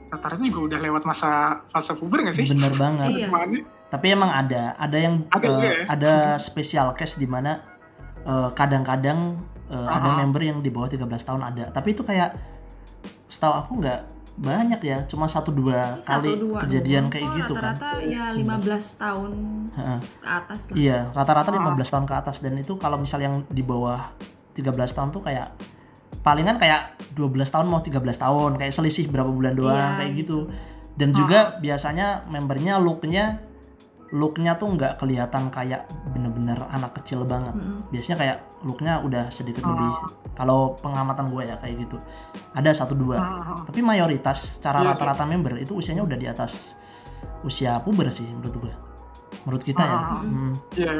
[0.05, 1.29] rata-rata juga udah lewat masa
[1.67, 2.47] fase puber nggak sih?
[2.47, 3.27] bener banget Iya.
[3.85, 5.83] Tapi emang ada ada yang Ada juga ya?
[5.87, 7.63] ada special case di mana
[8.21, 10.17] eh, kadang-kadang eh, ada Ah.
[10.17, 12.35] member yang di bawah 13 tahun ada tapi itu kayak
[13.25, 13.99] setahu aku nggak
[14.35, 17.11] banyak ya cuma satu dua kali Satu, dua, kejadian dua.
[17.13, 17.63] kayak Oh, gitu kan.
[17.71, 18.43] rata-rata ya 15
[18.97, 19.31] tahun
[19.71, 20.75] ke atas lah.
[20.75, 21.55] Iya rata-rata Ah.
[21.57, 22.35] 15 tahun ke atas.
[22.39, 24.11] Dan itu kalau misal yang di bawah
[24.51, 25.55] 13 tahun tuh kayak
[26.19, 28.51] palingan kayak 12 tahun mau 13 tahun.
[28.57, 30.51] Kayak selisih berapa bulan doang Iya, kayak gitu.
[30.93, 33.39] dan juga biasanya membernya looknya
[34.13, 37.57] looknya tuh nggak kelihatan kayak bener-bener anak kecil banget.
[37.89, 39.91] Biasanya kayak looknya udah sedikit lebih
[40.37, 41.97] kalau pengamatan gue ya kayak gitu.
[42.53, 43.17] Ada satu dua.
[43.17, 45.01] Ah, tapi mayoritas cara Iya sih.
[45.01, 46.77] rata-rata member itu usianya udah di atas
[47.41, 48.73] usia puber sih menurut gue.
[49.47, 49.97] Menurut kita ya.
[49.97, 50.21] Ah.
[50.21, 50.53] Hmm.
[50.75, 50.93] Iya,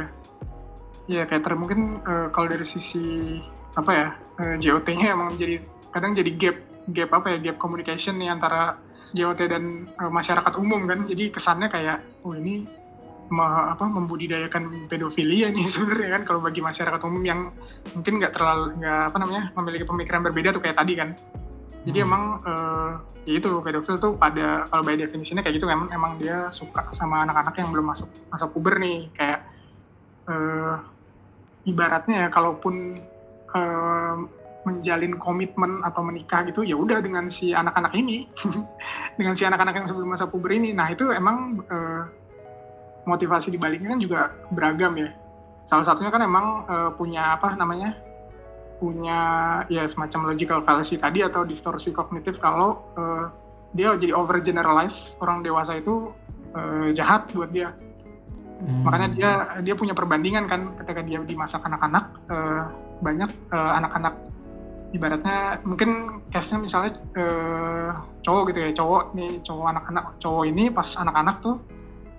[1.06, 3.38] iya kayak ter mungkin eh, kalau dari sisi
[3.76, 4.08] apa ya
[4.41, 6.58] eh, JOT-nya emang jadi kadang jadi gap
[6.89, 8.80] gap apa ya gap communication nih antara
[9.14, 11.06] JOT dan eh, masyarakat umum kan.
[11.06, 12.84] Jadi kesannya kayak oh ini
[13.30, 17.39] me- apa membudidayakan pedofilia nih sebenarnya kan kalau bagi masyarakat umum yang
[17.97, 21.09] mungkin nggak terlalu nggak apa namanya memiliki pemikiran berbeda tuh kayak tadi kan
[21.86, 22.07] jadi Hmm.
[22.09, 22.91] emang eh,
[23.26, 27.26] ya itu pedofil tuh pada kalau by definisinya kayak gitu emang emang dia suka sama
[27.26, 29.45] anak-anak yang belum masuk masa puber nih kayak
[30.30, 30.76] eh,
[31.65, 32.97] ibaratnya ya kalaupun
[33.53, 34.15] eh,
[34.65, 38.26] menjalin komitmen atau menikah gitu ya udah dengan si anak-anak ini
[39.21, 42.01] dengan si anak-anak yang sebelum masa puber ini nah itu emang eh,
[43.06, 44.20] motivasi dibaliknya kan juga
[44.51, 45.10] beragam ya.
[45.66, 47.97] Salah satunya kan emang eh, punya apa namanya?
[48.78, 49.20] Punya
[49.72, 53.26] ya semacam logical fallacy tadi atau distorsi kognitif kalau eh,
[53.74, 56.12] dia jadi over generalize orang dewasa itu
[56.53, 57.72] eh, jahat buat dia.
[58.56, 58.88] Hmm.
[58.88, 59.32] makanya dia
[59.68, 62.64] dia punya perbandingan kan ketika dia di masa kanak-kanak eh,
[63.03, 64.16] banyak anak-anak.
[64.95, 67.91] Ibaratnya mungkin case-nya misalnya eh,
[68.24, 71.60] cowok gitu ya cowok nih cowok anak-anak cowok ini pas anak-anak tuh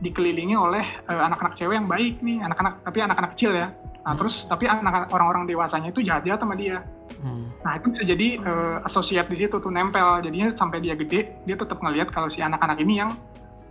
[0.00, 3.68] dikelilingi oleh eh, anak-anak cewek yang baik nih anak-anak tapi anak-anak kecil ya
[4.06, 4.22] nah Hmm.
[4.22, 6.78] terus tapi anak orang-orang dewasanya itu jahat-jahat sama dia
[7.22, 7.48] Hmm.
[7.64, 10.20] Nah itu bisa jadi eh, associate di situ tuh nempel.
[10.20, 13.16] Jadinya sampai dia gede, dia tetap ngelihat kalau si anak-anak ini yang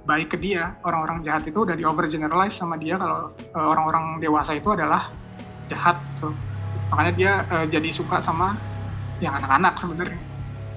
[0.09, 0.73] baik ke dia.
[0.82, 5.13] Orang-orang jahat itu udah di overgeneralize sama dia kalau eh, orang-orang dewasa itu adalah
[5.69, 6.34] jahat tuh.
[6.89, 8.57] Makanya dia eh, jadi suka sama
[9.21, 10.19] yang anak-anak sebenarnya.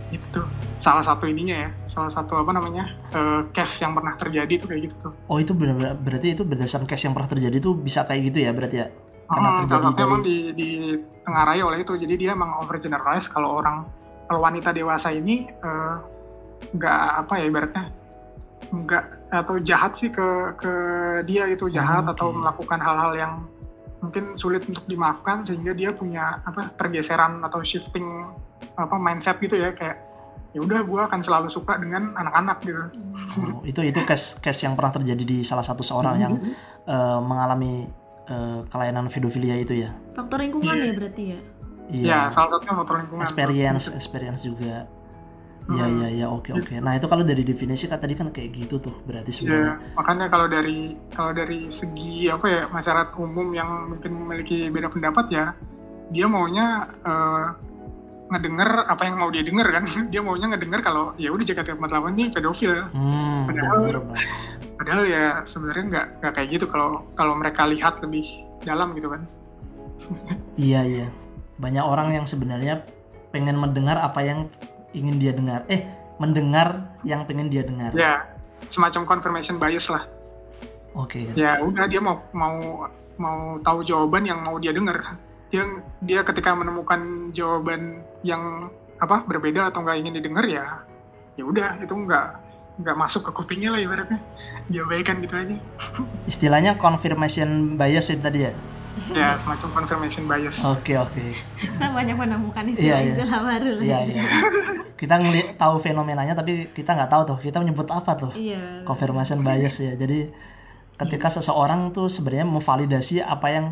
[0.08, 0.40] Itu
[0.80, 4.82] salah satu ininya ya, salah satu apa namanya eh, case yang pernah terjadi tuh kayak
[4.88, 5.12] gitu tuh.
[5.28, 8.50] Oh itu benar berarti itu berdasarkan case yang pernah terjadi tuh bisa kayak gitu ya
[8.52, 8.86] berarti ya?
[9.28, 11.92] Karena Hmm, terjadi salah dari emang di, ditengarai oleh itu.
[11.94, 13.84] Jadi dia emang overgeneralize kalau orang
[14.24, 15.94] kalau wanita dewasa ini eh,
[16.72, 17.84] nggak apa ya ibaratnya
[18.68, 20.72] nggak atau jahat sih ke ke
[21.24, 22.40] dia itu jahat Oh, atau oke.
[22.40, 23.32] melakukan hal-hal yang
[23.98, 28.06] mungkin sulit untuk dimaafkan sehingga dia punya apa pergeseran atau shifting
[28.74, 29.98] apa mindset gitu ya kayak
[30.48, 32.82] ya udah gue akan selalu suka dengan anak-anak gitu.
[33.42, 36.34] Oh, itu itu case case yang pernah terjadi di salah satu seorang yang
[36.86, 37.84] eh, mengalami
[38.24, 39.92] eh, kelainan pedofilia itu ya.
[40.14, 40.86] faktor lingkungan Iya.
[40.86, 41.40] ya berarti ya
[41.88, 42.04] Iya.
[42.04, 43.24] Ya salah satunya motor lingkungan.
[43.24, 44.84] experience experience juga.
[45.68, 45.96] Iya Hmm.
[45.96, 46.74] iya iya oke oke.
[46.78, 49.74] Nah itu kalau dari definisi kan tadi kan kayak gitu tuh berarti Ya, sebenarnya.
[49.94, 50.78] makanya kalau dari
[51.10, 55.52] kalau dari segi apa ya masyarakat umum yang mungkin memiliki beda pendapat ya,
[56.08, 56.66] dia maunya
[56.98, 57.44] eh,
[58.28, 62.24] ngedenger apa yang mau dia denger kan dia maunya ngedenger kalau ya udah JKT48 ini
[62.28, 63.96] pedofil Hmm, Padahal- bener
[64.78, 68.24] padahal ya sebenarnya nggak nggak kayak gitu kalau kalau mereka lihat lebih
[68.62, 69.22] dalam gitu kan
[70.58, 71.06] Iya iya.
[71.56, 72.86] Banyak orang yang sebenarnya
[73.28, 74.46] pengen mendengar apa yang
[74.98, 75.62] ingin dia dengar.
[75.70, 75.86] Eh,
[76.18, 77.94] mendengar yang pengen dia dengar.
[77.94, 78.26] ya
[78.68, 80.02] semacam confirmation bias lah
[80.98, 81.30] Oke.
[81.38, 82.84] ya udah dia mau mau
[83.16, 84.98] mau tahu jawaban yang mau dia denger
[85.48, 85.62] dia
[86.02, 88.66] dia ketika menemukan jawaban yang
[88.98, 90.82] apa berbeda atau nggak ingin didengar ya
[91.38, 92.26] ya udah itu nggak
[92.82, 94.18] nggak masuk ke kupingnya lah ibaratnya
[94.70, 95.56] diabaikan gitu aja
[96.26, 98.52] Istilahnya confirmation bias itu tadi ya.
[99.10, 101.24] Ya semacam confirmation bias Oke oke.
[101.54, 102.76] Kita banyak menemukan Iya, iya.
[103.04, 103.82] istilah-istilah baru lah.
[103.82, 104.22] Iya iya.
[104.94, 108.32] Kita ngeliat tahu fenomenanya tapi kita nggak tahu tuh kita menyebut apa tuh.
[108.32, 108.82] Iya.
[108.82, 109.94] Confirmation bias ya.
[109.94, 110.30] Jadi
[110.96, 113.66] ketika seseorang tuh sebenarnya memvalidasi apa yang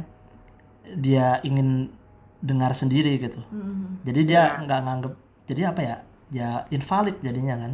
[0.92, 1.90] dia ingin
[2.38, 3.42] dengar sendiri gitu.
[3.48, 4.04] Mhm.
[4.04, 5.12] Jadi dia nggak nganggep.
[5.46, 5.96] Jadi apa ya?
[6.28, 7.72] Ya invalid jadinya kan.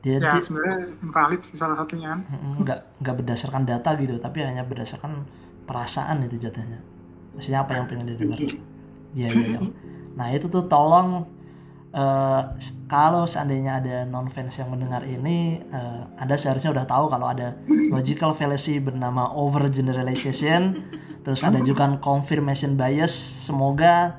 [0.00, 2.24] Dia ya di- sebenarnya invalid sih salah satunya kan
[2.56, 5.28] nggak nggak berdasarkan data gitu tapi hanya berdasarkan
[5.70, 6.82] perasaan itu jatuhnya
[7.30, 8.42] maksudnya apa yang pengen didengar
[9.14, 9.60] iya iya iya.
[10.18, 11.30] nah itu tuh tolong
[12.58, 17.30] s- kalau seandainya ada non fans yang mendengar ini eh, anda seharusnya udah tahu kalau
[17.30, 17.54] ada
[17.90, 20.74] logical fallacy bernama overgeneralization
[21.22, 23.10] terus ada juga confirmation bias
[23.46, 24.18] semoga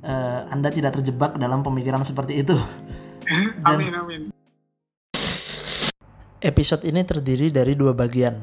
[0.00, 2.56] eh, anda tidak terjebak dalam pemikiran seperti itu
[3.68, 4.22] amin amin
[6.36, 8.38] Episode ini terdiri dari dua bagian.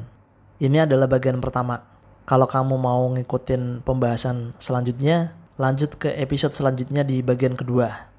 [0.60, 1.78] Ini adalah bagian pertama.
[2.24, 8.13] Kalau kamu mau ngikutin pembahasan selanjutnya, lanjut ke episode selanjutnya di bagian kedua.